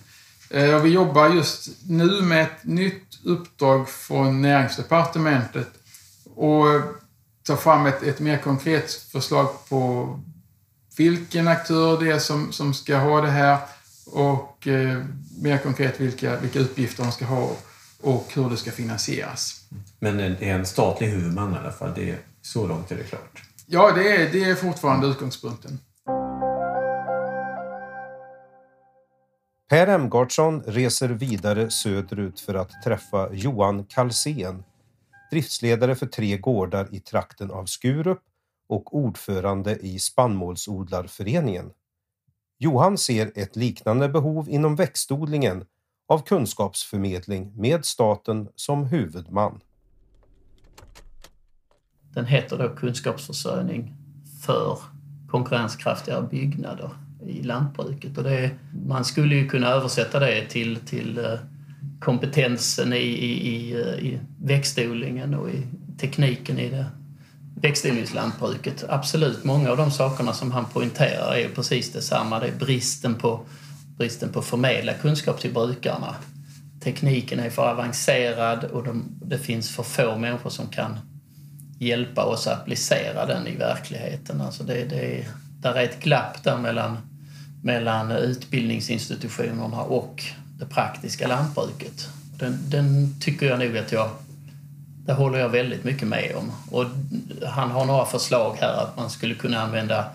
Eh, 0.50 0.76
och 0.76 0.86
vi 0.86 0.90
jobbar 0.90 1.30
just 1.30 1.70
nu 1.88 2.22
med 2.22 2.42
ett 2.42 2.64
nytt 2.64 3.20
uppdrag 3.26 3.90
från 3.90 4.42
näringsdepartementet 4.42 5.70
och 6.36 6.66
tar 7.44 7.56
fram 7.56 7.86
ett, 7.86 8.04
ett 8.04 8.20
mer 8.20 8.38
konkret 8.38 8.92
förslag 8.92 9.48
på 9.70 10.20
vilken 10.98 11.48
aktör 11.48 12.00
det 12.00 12.12
är 12.12 12.20
som, 12.20 12.52
som 12.52 12.74
ska 12.74 12.98
ha 12.98 13.22
det 13.22 13.30
här 13.30 13.58
och 14.06 14.68
eh, 14.68 15.04
mer 15.42 15.58
konkret 15.58 16.00
vilka, 16.00 16.40
vilka 16.40 16.60
uppgifter 16.60 17.04
de 17.04 17.12
ska 17.12 17.26
ha 17.26 17.52
och 18.02 18.32
hur 18.36 18.50
det 18.50 18.58
ska 18.58 18.72
finansieras. 18.72 19.66
Men 20.00 20.18
det 20.18 20.50
är 20.50 20.56
en 20.56 20.66
statlig 20.66 21.08
huvudman 21.08 21.54
i 21.54 21.58
alla 21.58 21.72
fall, 21.72 21.92
det 21.96 22.10
är, 22.10 22.18
så 22.42 22.68
långt 22.68 22.92
är 22.92 22.96
det 22.96 23.04
klart? 23.04 23.44
Ja, 23.66 23.92
det 23.92 24.16
är, 24.16 24.32
det 24.32 24.44
är 24.44 24.56
fortfarande 24.56 25.08
utgångspunkten. 25.08 25.80
Per 29.70 29.88
Emgardsson 29.88 30.62
reser 30.62 31.10
vidare 31.10 31.70
söderut 31.70 32.40
för 32.40 32.54
att 32.54 32.72
träffa 32.84 33.30
Johan 33.34 33.86
Kalsén, 33.86 34.64
driftsledare 35.32 35.96
för 35.96 36.06
tre 36.06 36.38
gårdar 36.38 36.88
i 36.92 37.00
trakten 37.00 37.52
av 37.52 37.66
Skurup 37.66 38.20
och 38.72 38.96
ordförande 38.96 39.76
i 39.76 40.00
Spannmålsodlarföreningen. 40.00 41.72
Johan 42.58 42.98
ser 42.98 43.32
ett 43.36 43.56
liknande 43.56 44.10
behov 44.10 44.50
inom 44.50 44.76
växtodlingen 44.76 45.66
av 46.08 46.20
kunskapsförmedling 46.20 47.54
med 47.56 47.86
staten 47.86 48.50
som 48.56 48.86
huvudman. 48.86 49.60
Den 52.14 52.26
heter 52.26 52.58
då 52.58 52.70
kunskapsförsörjning 52.70 53.96
för 54.46 54.78
konkurrenskraftiga 55.30 56.22
byggnader 56.22 56.90
i 57.26 57.44
lantbruket. 57.44 58.18
Och 58.18 58.24
det, 58.24 58.52
man 58.86 59.06
skulle 59.06 59.36
ju 59.36 59.50
kunna 59.50 59.68
översätta 59.68 60.20
det 60.20 60.46
till, 60.46 60.76
till 60.76 61.18
eh, 61.18 61.40
kompetensen 62.00 62.94
i, 62.94 62.98
i, 62.98 63.72
eh, 63.72 64.06
i 64.06 64.20
växtodlingen 64.42 65.34
och 65.34 65.50
i 65.50 65.64
tekniken 65.98 66.60
i 66.60 66.70
det 66.70 66.86
växtodlingslantbruket. 67.56 68.84
Absolut, 68.90 69.44
många 69.44 69.72
av 69.72 69.78
de 69.78 69.92
sakerna 69.92 70.34
som 70.34 70.52
han 70.52 70.66
poängterar 70.66 71.36
är 71.36 71.50
precis 71.50 71.94
detsamma. 71.94 72.40
Det 72.40 72.48
är 72.48 72.56
bristen 72.56 73.16
på, 73.16 73.40
bristen 73.98 74.30
på 74.30 74.42
förmedla 74.42 74.94
kunskap 74.94 75.40
till 75.40 75.54
brukarna. 75.54 76.16
Tekniken 76.84 77.40
är 77.40 77.50
för 77.50 77.70
avancerad 77.70 78.64
och 78.64 78.84
de, 78.84 79.04
det 79.22 79.38
finns 79.38 79.70
för 79.70 79.84
få 79.84 80.18
människor 80.18 80.50
som 80.50 80.68
kan 80.68 81.00
hjälpa 81.80 82.24
oss 82.24 82.48
att 82.48 82.62
applicera 82.62 83.26
den 83.26 83.48
i 83.48 83.56
verkligheten. 83.56 84.42
Alltså 84.42 84.64
det, 84.64 84.86
det, 84.86 85.26
där 85.62 85.74
är 85.74 85.84
ett 85.84 86.04
glapp 86.04 86.44
där 86.44 86.58
mellan, 86.58 86.98
mellan 87.64 88.12
utbildningsinstitutionerna 88.12 89.82
och 89.82 90.24
det 90.60 90.66
praktiska 90.66 91.28
lantbruket. 91.28 92.08
Den, 92.38 92.60
den 92.70 93.16
tycker 93.20 93.46
jag 93.46 93.60
nog 93.60 93.78
att 93.78 93.92
jag 93.92 94.10
det 95.06 95.14
håller 95.14 95.40
jag 95.40 95.50
väldigt 95.50 95.84
mycket 95.84 96.08
med 96.08 96.36
om. 96.36 96.52
Och 96.72 96.86
han 97.48 97.72
har 97.72 97.86
några 97.86 98.06
förslag 98.06 98.58
här 98.62 98.84
att 98.84 98.98
man 98.98 99.10
skulle 99.10 99.36
kunna 99.36 99.62
använda 99.62 100.06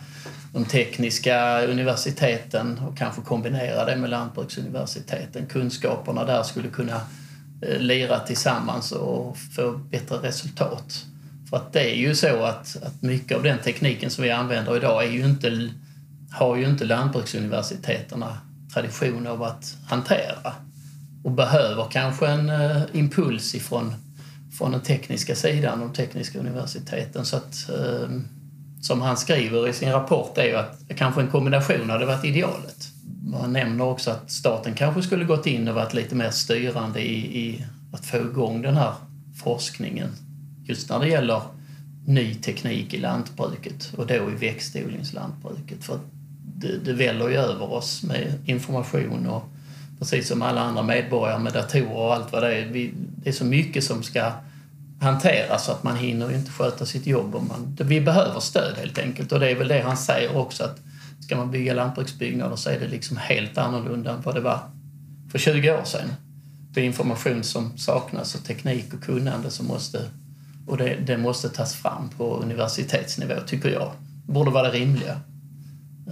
de 0.53 0.65
tekniska 0.65 1.63
universiteten 1.63 2.79
och 2.79 2.99
kanske 2.99 3.23
kombinera 3.23 3.85
det 3.85 3.97
med 3.97 4.11
lantbruksuniversiteten. 4.11 5.47
Kunskaperna 5.47 6.25
där 6.25 6.43
skulle 6.43 6.69
kunna 6.69 7.01
eh, 7.63 7.79
lira 7.79 8.19
tillsammans 8.19 8.93
och 8.93 9.37
få 9.57 9.73
bättre 9.73 10.17
resultat. 10.17 11.05
För 11.51 11.57
att 11.57 11.73
det 11.73 11.95
är 11.95 11.97
ju 11.97 12.15
så 12.15 12.43
att, 12.43 12.77
att 12.83 13.03
mycket 13.03 13.37
av 13.37 13.43
den 13.43 13.59
tekniken 13.59 14.11
som 14.11 14.25
vi 14.25 14.31
använder 14.31 14.77
idag 14.77 15.05
är 15.05 15.11
ju 15.11 15.25
inte, 15.25 15.71
har 16.33 16.57
ju 16.57 16.69
inte 16.69 16.85
lantbruksuniversiteterna 16.85 18.39
tradition 18.75 19.27
av 19.27 19.43
att 19.43 19.77
hantera 19.87 20.53
och 21.25 21.33
behöver 21.33 21.87
kanske 21.91 22.27
en 22.27 22.51
uh, 22.51 22.83
impuls 22.93 23.55
ifrån 23.55 23.95
från 24.59 24.73
den 24.73 24.81
tekniska 24.81 25.35
sidan, 25.35 25.81
de 25.81 25.93
tekniska 25.93 26.39
universiteten. 26.39 27.25
Så 27.25 27.37
att, 27.37 27.69
eh, 27.69 28.09
som 28.83 29.01
han 29.01 29.17
skriver 29.17 29.69
i 29.69 29.73
sin 29.73 29.93
rapport 29.93 30.39
är 30.39 30.45
ju 30.45 30.57
att 30.57 30.81
kanske 30.97 31.21
en 31.21 31.29
kombination 31.29 31.91
hade 31.91 32.07
varit 32.07 32.25
idealet. 32.25 32.89
Man 33.25 33.53
nämner 33.53 33.85
också 33.85 34.11
att 34.11 34.31
staten 34.31 34.75
kanske 34.75 35.03
skulle 35.03 35.25
gått 35.25 35.47
in 35.47 35.69
och 35.69 35.75
varit 35.75 35.95
lite 35.95 36.15
mer 36.15 36.31
styrande 36.31 37.01
i, 37.01 37.41
i 37.41 37.65
att 37.93 38.07
få 38.07 38.17
igång 38.17 38.63
den 38.63 38.77
här 38.77 38.93
forskningen. 39.43 40.09
Just 40.65 40.91
när 40.91 41.01
det 41.01 41.09
gäller 41.09 41.43
ny 42.07 42.35
teknik 42.35 42.95
i 42.95 42.99
lantbruket 42.99 43.93
och 43.97 44.07
då 44.07 44.15
i 44.15 44.35
växtodlingslantbruket. 44.41 45.85
För 45.85 45.99
det, 46.57 46.79
det 46.85 46.93
väller 46.93 47.29
ju 47.29 47.35
över 47.35 47.73
oss 47.73 48.03
med 48.03 48.33
information 48.47 49.27
och 49.27 49.45
precis 49.99 50.29
som 50.29 50.43
alla 50.43 50.61
andra 50.61 50.83
medborgare 50.83 51.39
med 51.39 51.53
datorer 51.53 51.97
och 51.97 52.15
allt 52.15 52.33
vad 52.33 52.43
det 52.43 52.55
är. 52.55 52.67
Vi, 52.67 52.93
det 52.95 53.29
är 53.29 53.33
så 53.33 53.45
mycket 53.45 53.85
som 53.85 54.03
ska 54.03 54.33
hanteras 55.01 55.65
så 55.65 55.73
att 55.73 55.83
man 55.83 55.97
hinner 55.97 56.35
inte 56.35 56.51
sköta 56.51 56.87
sitt 56.87 57.07
jobb. 57.07 57.35
Och 57.35 57.45
man, 57.45 57.77
vi 57.81 58.01
behöver 58.01 58.41
stöd 58.41 58.77
helt 58.77 58.99
enkelt 58.99 59.33
och 59.33 59.41
det 59.41 59.51
är 59.51 59.55
väl 59.55 59.69
det 59.69 59.81
han 59.81 59.97
säger 59.97 60.37
också 60.37 60.65
att 60.65 60.81
ska 61.21 61.37
man 61.37 61.51
bygga 61.51 61.75
lantbruksbyggnader 61.75 62.57
så 62.57 62.71
är 62.71 62.81
det 62.81 62.89
liksom 62.89 63.17
helt 63.17 63.59
annorlunda 63.59 64.13
än 64.13 64.21
vad 64.23 64.35
det 64.35 64.41
var 64.41 64.61
för 65.33 65.39
20 65.39 65.71
år 65.71 65.85
sedan. 65.85 66.13
Det 66.71 66.81
är 66.81 66.85
information 66.85 67.43
som 67.43 67.79
saknas 67.79 68.35
och 68.35 68.45
teknik 68.45 68.95
och 68.95 69.03
kunnande 69.03 69.51
som 69.51 69.67
måste 69.67 70.01
och 70.67 70.77
det, 70.77 70.97
det 71.07 71.19
måste 71.19 71.49
tas 71.49 71.75
fram 71.75 72.09
på 72.17 72.37
universitetsnivå, 72.37 73.35
tycker 73.47 73.69
jag. 73.69 73.93
Det 74.27 74.33
borde 74.33 74.51
vara 74.51 74.71
det 74.71 74.79
rimliga. 74.79 75.21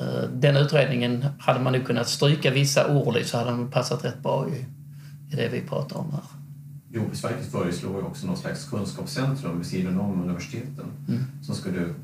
Eh, 0.00 0.28
den 0.32 0.56
utredningen 0.56 1.26
hade 1.38 1.60
man 1.60 1.72
nu 1.72 1.80
kunnat 1.80 2.08
stryka 2.08 2.50
vissa 2.50 2.96
ord 2.96 3.16
i 3.16 3.24
så 3.24 3.38
hade 3.38 3.50
den 3.50 3.70
passat 3.70 4.04
rätt 4.04 4.22
bra 4.22 4.48
i, 4.48 4.64
i 5.32 5.36
det 5.36 5.48
vi 5.48 5.60
pratar 5.60 5.96
om 5.96 6.12
här. 6.12 6.43
Jordbruksverket 6.94 7.52
föreslår 7.52 8.00
ju 8.00 8.06
också 8.06 8.26
något 8.26 8.38
slags 8.38 8.64
kunskapscentrum 8.64 9.58
vid 9.58 9.66
sidan 9.66 10.00
om 10.00 10.22
universiteten 10.22 10.86
mm. 11.08 11.24
som 11.42 11.54
skulle 11.54 11.94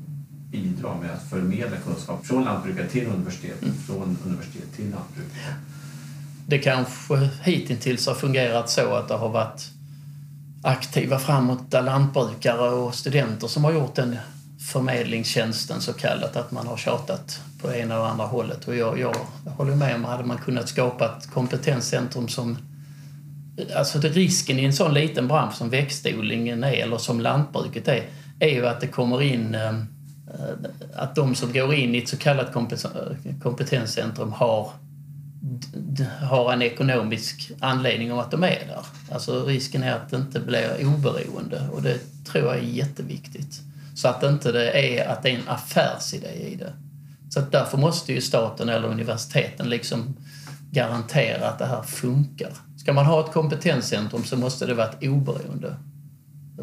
bidra 0.51 0.95
med 1.01 1.11
att 1.11 1.29
förmedla 1.29 1.77
kunskap 1.77 2.25
från 2.25 2.43
lantbrukare 2.43 2.87
till 2.87 3.07
universitet, 3.07 3.61
mm. 3.61 3.75
från 3.75 4.17
universitet 4.25 4.73
till 4.75 4.89
lantbruk. 4.89 5.27
Det 6.47 6.57
kanske 6.57 7.29
hittills 7.43 8.07
har 8.07 8.15
fungerat 8.15 8.69
så 8.69 8.93
att 8.93 9.07
det 9.07 9.13
har 9.13 9.29
varit 9.29 9.69
aktiva 10.63 11.19
framåt 11.19 11.73
lantbrukare 11.73 12.69
och 12.69 12.95
studenter 12.95 13.47
som 13.47 13.63
har 13.63 13.71
gjort 13.71 13.95
den 13.95 14.17
förmedlingstjänsten 14.71 15.81
så 15.81 15.93
kallat, 15.93 16.35
att 16.35 16.51
man 16.51 16.67
har 16.67 16.77
tjatat 16.77 17.41
på 17.61 17.73
ena 17.73 17.99
och 17.99 18.07
andra 18.07 18.25
hållet. 18.25 18.67
Och 18.67 18.75
jag, 18.75 18.99
jag, 18.99 19.15
jag 19.45 19.51
håller 19.51 19.75
med 19.75 19.95
om, 19.95 20.03
hade 20.03 20.23
man 20.23 20.37
kunnat 20.37 20.69
skapa 20.69 21.05
ett 21.05 21.31
kompetenscentrum 21.31 22.27
som 22.27 22.57
Alltså 23.75 23.99
det 23.99 24.09
risken 24.09 24.59
i 24.59 24.65
en 24.65 24.73
sån 24.73 24.93
liten 24.93 25.27
bransch 25.27 25.55
som 25.55 25.69
växtodlingen 25.69 26.63
är, 26.63 26.73
eller 26.73 26.97
som 26.97 27.21
lantbruket 27.21 27.87
är, 27.87 28.03
är 28.39 28.49
ju 28.49 28.67
att 28.67 28.81
det 28.81 28.87
kommer 28.87 29.21
in 29.21 29.55
ehm, 29.55 29.85
eh, 30.27 30.69
att 30.95 31.15
de 31.15 31.35
som 31.35 31.53
går 31.53 31.73
in 31.73 31.95
i 31.95 31.97
ett 31.97 32.09
så 32.09 32.17
kallat 32.17 32.53
kompetenscentrum 33.41 34.31
har 34.31 34.71
har 36.21 36.53
en 36.53 36.61
ekonomisk 36.61 37.51
anledning 37.59 38.11
om 38.11 38.19
att 38.19 38.31
de 38.31 38.43
är 38.43 38.65
där. 38.67 38.85
Alltså 39.11 39.45
risken 39.45 39.83
är 39.83 39.93
att 39.93 40.09
det 40.09 40.17
inte 40.17 40.39
blir 40.39 40.85
oberoende 40.85 41.67
och 41.71 41.81
det 41.81 41.99
tror 42.25 42.45
jag 42.45 42.57
är 42.57 42.61
jätteviktigt. 42.61 43.61
Så 43.95 44.07
att 44.07 44.23
inte 44.23 44.51
det 44.51 44.71
är 44.71 45.07
att 45.07 45.23
det 45.23 45.29
är 45.29 45.33
en 45.33 45.47
affärsidé 45.47 46.33
i 46.33 46.55
det. 46.55 46.73
Så 47.29 47.39
att 47.39 47.51
därför 47.51 47.77
måste 47.77 48.13
ju 48.13 48.21
staten 48.21 48.69
eller 48.69 48.87
universiteten 48.87 49.69
liksom 49.69 50.17
garantera 50.71 51.49
att 51.49 51.59
det 51.59 51.65
här 51.65 51.81
funkar. 51.81 52.51
Ska 52.81 52.93
man 52.93 53.05
ha 53.05 53.25
ett 53.25 53.33
kompetenscentrum 53.33 54.23
så 54.23 54.37
måste 54.37 54.65
det 54.65 54.73
vara 54.73 54.89
ett 54.89 55.03
oberoende 55.03 55.75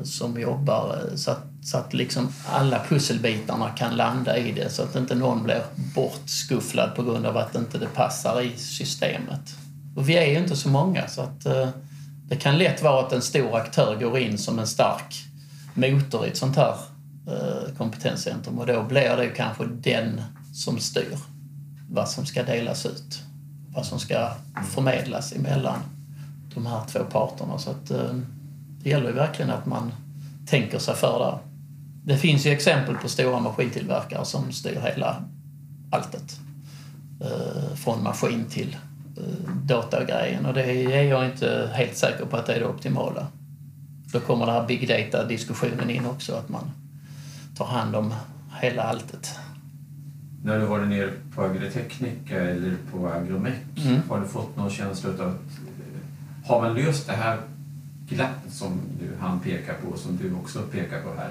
som 0.03 0.41
jobbar 0.41 0.97
eh, 0.97 1.17
så 1.17 1.31
att, 1.31 1.45
så 1.63 1.79
att 1.79 1.95
liksom 1.95 2.29
alla 2.47 2.85
pusselbitarna 2.89 3.71
kan 3.71 3.97
landa 3.97 4.39
i 4.39 4.53
det 4.53 4.73
så 4.73 4.83
att 4.83 4.97
inte 4.97 5.15
någon 5.15 5.43
blir 5.43 5.63
bortskufflad 5.95 6.95
på 6.95 7.03
grund 7.03 7.27
av 7.27 7.37
att 7.37 7.55
inte 7.55 7.79
det 7.79 7.87
passar 7.87 8.41
i 8.41 8.57
systemet. 8.57 9.41
Och 9.97 10.09
vi 10.09 10.17
är 10.17 10.27
ju 10.27 10.39
inte 10.39 10.57
så 10.57 10.69
många 10.69 11.09
så 11.09 11.21
att 11.21 11.47
eh, 11.47 11.69
det 12.29 12.37
kan 12.37 12.59
lätt 12.59 12.83
vara 12.83 13.07
att 13.07 13.13
en 13.13 13.23
stor 13.23 13.57
aktör 13.57 13.97
går 14.01 14.19
in 14.19 14.39
som 14.39 14.59
en 14.59 14.67
stark 14.67 15.25
motor 15.75 16.27
i 16.27 16.29
ett 16.29 16.37
sånt 16.37 16.57
här 16.57 16.75
eh, 17.27 17.77
kompetenscentrum 17.77 18.59
och 18.59 18.67
då 18.67 18.83
blir 18.83 19.17
det 19.17 19.29
kanske 19.29 19.65
den 19.67 20.23
som 20.55 20.79
styr 20.79 21.19
vad 21.91 22.09
som 22.09 22.27
ska 22.27 22.43
delas 22.43 22.87
ut. 22.87 23.23
Vad 23.75 23.87
som 23.87 24.01
ska 24.01 24.29
förmedlas 24.75 25.33
emellan 25.33 25.79
de 26.55 26.67
här 26.67 26.81
två 26.89 26.99
parterna. 27.05 27.59
Så 27.59 27.71
att, 27.71 27.91
eh, 27.91 28.15
det 28.83 28.91
gäller 28.91 29.07
ju 29.07 29.15
verkligen 29.15 29.51
att 29.51 29.67
man 29.67 29.93
tänker 30.47 30.79
sig 30.79 30.95
för 30.95 31.19
där. 31.19 31.39
Det 32.05 32.17
finns 32.17 32.47
ju 32.47 32.51
exempel 32.51 32.95
på 32.95 33.09
stora 33.09 33.41
maskintillverkare 33.41 34.25
som 34.25 34.53
styr 34.53 34.81
hela 34.81 35.17
alltet. 35.91 36.41
Eh, 37.21 37.77
från 37.77 38.03
maskin 38.03 38.45
till 38.45 38.77
eh, 39.17 39.53
datagrejen 39.63 40.47
och 40.47 40.55
det 40.55 40.65
är 40.95 41.03
jag 41.03 41.27
inte 41.27 41.71
helt 41.73 41.97
säker 41.97 42.25
på 42.25 42.37
att 42.37 42.47
det 42.47 42.55
är 42.55 42.61
det 42.61 42.67
optimala. 42.67 43.27
Då 44.13 44.21
kommer 44.21 44.47
den 44.47 44.55
här 44.55 44.67
big 44.67 44.89
data-diskussionen 44.89 45.91
in 45.91 46.07
också, 46.07 46.35
att 46.35 46.49
man 46.49 46.71
tar 47.57 47.65
hand 47.65 47.97
om 47.97 48.15
hela 48.61 48.83
alltet. 48.83 49.39
När 50.45 50.59
du 50.59 50.67
varit 50.67 50.89
nere 50.89 51.11
på 51.35 51.43
Agritechnica 51.43 52.41
eller 52.41 52.77
på 52.93 53.09
Agromec, 53.09 53.55
mm. 53.77 54.01
har 54.09 54.21
du 54.21 54.27
fått 54.27 54.57
någon 54.57 54.71
känsla 54.71 55.11
av 55.11 55.21
att 55.21 55.68
har 56.49 56.61
man 56.61 56.75
löst 56.75 57.07
det 57.07 57.13
här 57.13 57.39
glappet 58.09 58.53
som 58.53 58.81
du, 59.01 59.11
han 59.21 59.41
pekar 59.41 59.75
på, 59.75 59.97
som 59.97 60.17
du 60.17 60.35
också 60.35 60.63
pekar 60.63 61.03
på 61.03 61.15
här, 61.15 61.31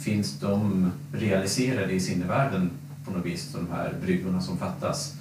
finns 0.00 0.40
de 0.40 0.92
realiserade 1.12 1.92
i 1.92 2.00
sinnevärlden 2.00 2.70
på 3.04 3.10
något 3.10 3.26
vis, 3.26 3.52
de 3.52 3.68
här 3.72 3.94
bryggorna 4.02 4.40
som 4.40 4.58
fattas 4.58 5.14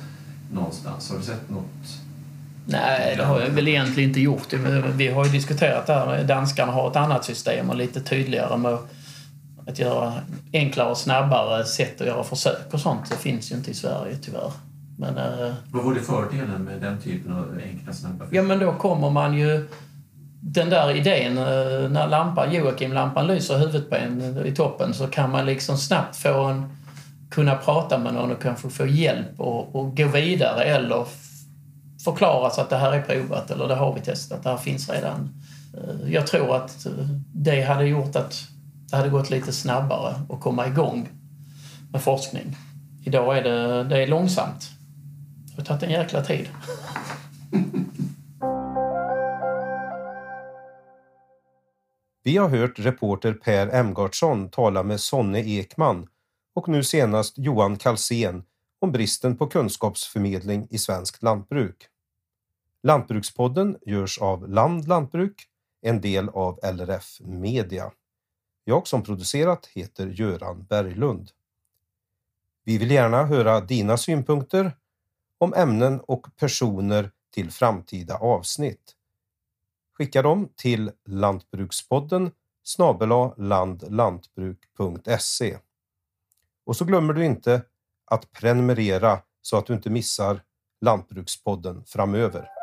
någonstans? 0.52 1.10
Har 1.10 1.18
du 1.18 1.24
sett 1.24 1.50
något? 1.50 2.00
Nej, 2.66 3.16
det 3.18 3.26
har 3.26 3.42
jag 3.42 3.50
väl 3.50 3.68
egentligen 3.68 4.10
inte 4.10 4.20
gjort. 4.20 4.54
Vi 4.96 5.08
har 5.08 5.26
ju 5.26 5.32
diskuterat 5.32 5.88
det 5.88 5.94
här. 5.94 6.24
Danskarna 6.24 6.72
har 6.72 6.90
ett 6.90 6.96
annat 6.96 7.26
system 7.26 7.70
och 7.70 7.76
lite 7.76 8.02
tydligare 8.02 8.58
med 8.58 8.78
att 9.68 9.80
göra 9.80 10.14
enklare 10.54 10.90
och 10.90 10.98
snabbare 10.98 11.66
sätt 11.66 12.02
att 12.02 12.08
göra 12.08 12.24
försök 12.24 12.74
och 12.74 12.80
sånt. 12.80 13.10
Det 13.10 13.16
finns 13.16 13.52
ju 13.52 13.56
inte 13.56 13.72
i 13.72 13.74
Sverige 13.74 14.18
tyvärr. 14.22 14.52
Men, 14.98 15.18
eh, 15.18 15.54
Vad 15.72 15.84
var 15.84 15.94
det 15.94 16.02
fördelen 16.02 16.64
med 16.64 16.82
den 16.82 17.02
typen 17.02 17.34
av 17.34 17.60
enkla 17.64 17.94
snabba 17.94 18.26
försök? 18.26 18.34
Ja 18.34 18.44
men 18.44 18.60
då 18.60 18.74
kommer 18.74 19.10
man 19.10 19.38
ju 19.38 19.68
den 20.46 20.70
där 20.70 20.96
idén, 20.96 21.38
eh, 21.38 21.90
när 21.90 22.08
lampan, 22.08 22.54
Joakim-lampan 22.54 23.28
lyser 23.28 23.58
huvudet 23.58 23.90
på 23.90 23.96
en 23.96 24.46
i 24.46 24.56
toppen 24.56 24.94
så 24.94 25.08
kan 25.08 25.32
man 25.32 25.46
liksom 25.46 25.78
snabbt 25.78 26.16
få 26.16 26.44
en, 26.44 26.66
kunna 27.32 27.56
prata 27.56 27.98
med 27.98 28.14
någon 28.14 28.32
och 28.32 28.42
kanske 28.42 28.70
få 28.70 28.86
hjälp 28.86 29.40
och, 29.40 29.76
och 29.76 29.98
gå 29.98 30.08
vidare 30.08 30.64
eller 30.64 31.06
förklara 32.04 32.50
så 32.50 32.62
att 32.62 32.70
det 32.70 32.78
här 32.78 32.92
är 32.92 33.02
provat 33.02 33.52
eller 33.52 33.68
det 33.68 33.76
har 33.76 33.94
vi 33.94 34.02
testat, 34.02 34.44
det 34.44 34.50
här 34.50 34.58
finns 34.58 34.90
redan. 34.90 35.30
Eh, 35.78 36.14
jag 36.14 36.28
tror 36.28 36.56
att 36.56 36.86
eh, 36.86 36.92
det 37.34 37.62
hade 37.62 37.86
gjort 37.86 38.16
att 38.16 38.48
det 38.90 38.98
hade 38.98 39.10
gått 39.10 39.30
lite 39.30 39.52
snabbare 39.52 40.16
att 40.30 40.42
komma 40.42 40.68
igång 40.68 41.10
med 41.92 42.02
forskning. 42.02 42.58
Idag 43.04 43.38
är 43.38 43.44
det, 43.44 43.84
det 43.84 44.04
är 44.04 44.08
långsamt. 44.08 44.70
Det 45.56 45.62
har 45.62 45.66
tagit 45.66 45.84
en 45.84 45.92
jäkla 45.92 46.24
tid. 46.24 46.50
Vi 52.24 52.38
har 52.38 52.50
hört 52.50 52.80
reporter 52.80 53.34
Per 53.34 53.68
Emgardsson 53.68 54.50
tala 54.50 54.84
med 54.84 55.00
Sonne 55.00 55.40
Ekman 55.40 56.08
och 56.54 56.70
nu 56.70 56.84
senast 56.84 57.38
Johan 57.38 57.78
Kalsen 57.78 58.44
om 58.80 58.92
bristen 58.92 59.38
på 59.38 59.48
kunskapsförmedling 59.48 60.68
i 60.70 60.78
svenskt 60.78 61.24
lantbruk. 61.24 61.88
Lantbrukspodden 62.84 63.78
görs 63.86 64.20
av 64.20 64.50
Land 64.50 64.88
Lantbruk, 64.88 65.48
en 65.82 66.02
del 66.02 66.30
av 66.30 66.60
LRF 66.64 67.20
Media. 67.20 67.92
Jag 68.66 68.88
som 68.88 69.04
producerat 69.04 69.66
heter 69.66 70.08
Göran 70.08 70.66
Berglund. 70.70 71.32
Vi 72.64 72.78
vill 72.78 72.92
gärna 72.92 73.26
höra 73.26 73.62
dina 73.62 73.98
synpunkter 73.98 74.72
om 75.44 75.54
ämnen 75.54 76.00
och 76.00 76.28
personer 76.38 77.12
till 77.34 77.52
framtida 77.52 78.18
avsnitt. 78.18 78.96
Skicka 79.98 80.22
dem 80.22 80.50
till 80.56 80.92
Lantbrukspodden 81.06 82.32
snabela 82.64 83.34
landlantbruk.se. 83.38 85.58
Och 86.66 86.76
så 86.76 86.86
glömmer 86.86 87.14
du 87.14 87.26
inte 87.26 87.62
att 88.06 88.32
prenumerera 88.32 89.20
så 89.42 89.58
att 89.58 89.66
du 89.66 89.74
inte 89.74 89.90
missar 89.90 90.42
Lantbrukspodden 90.82 91.84
framöver. 91.86 92.63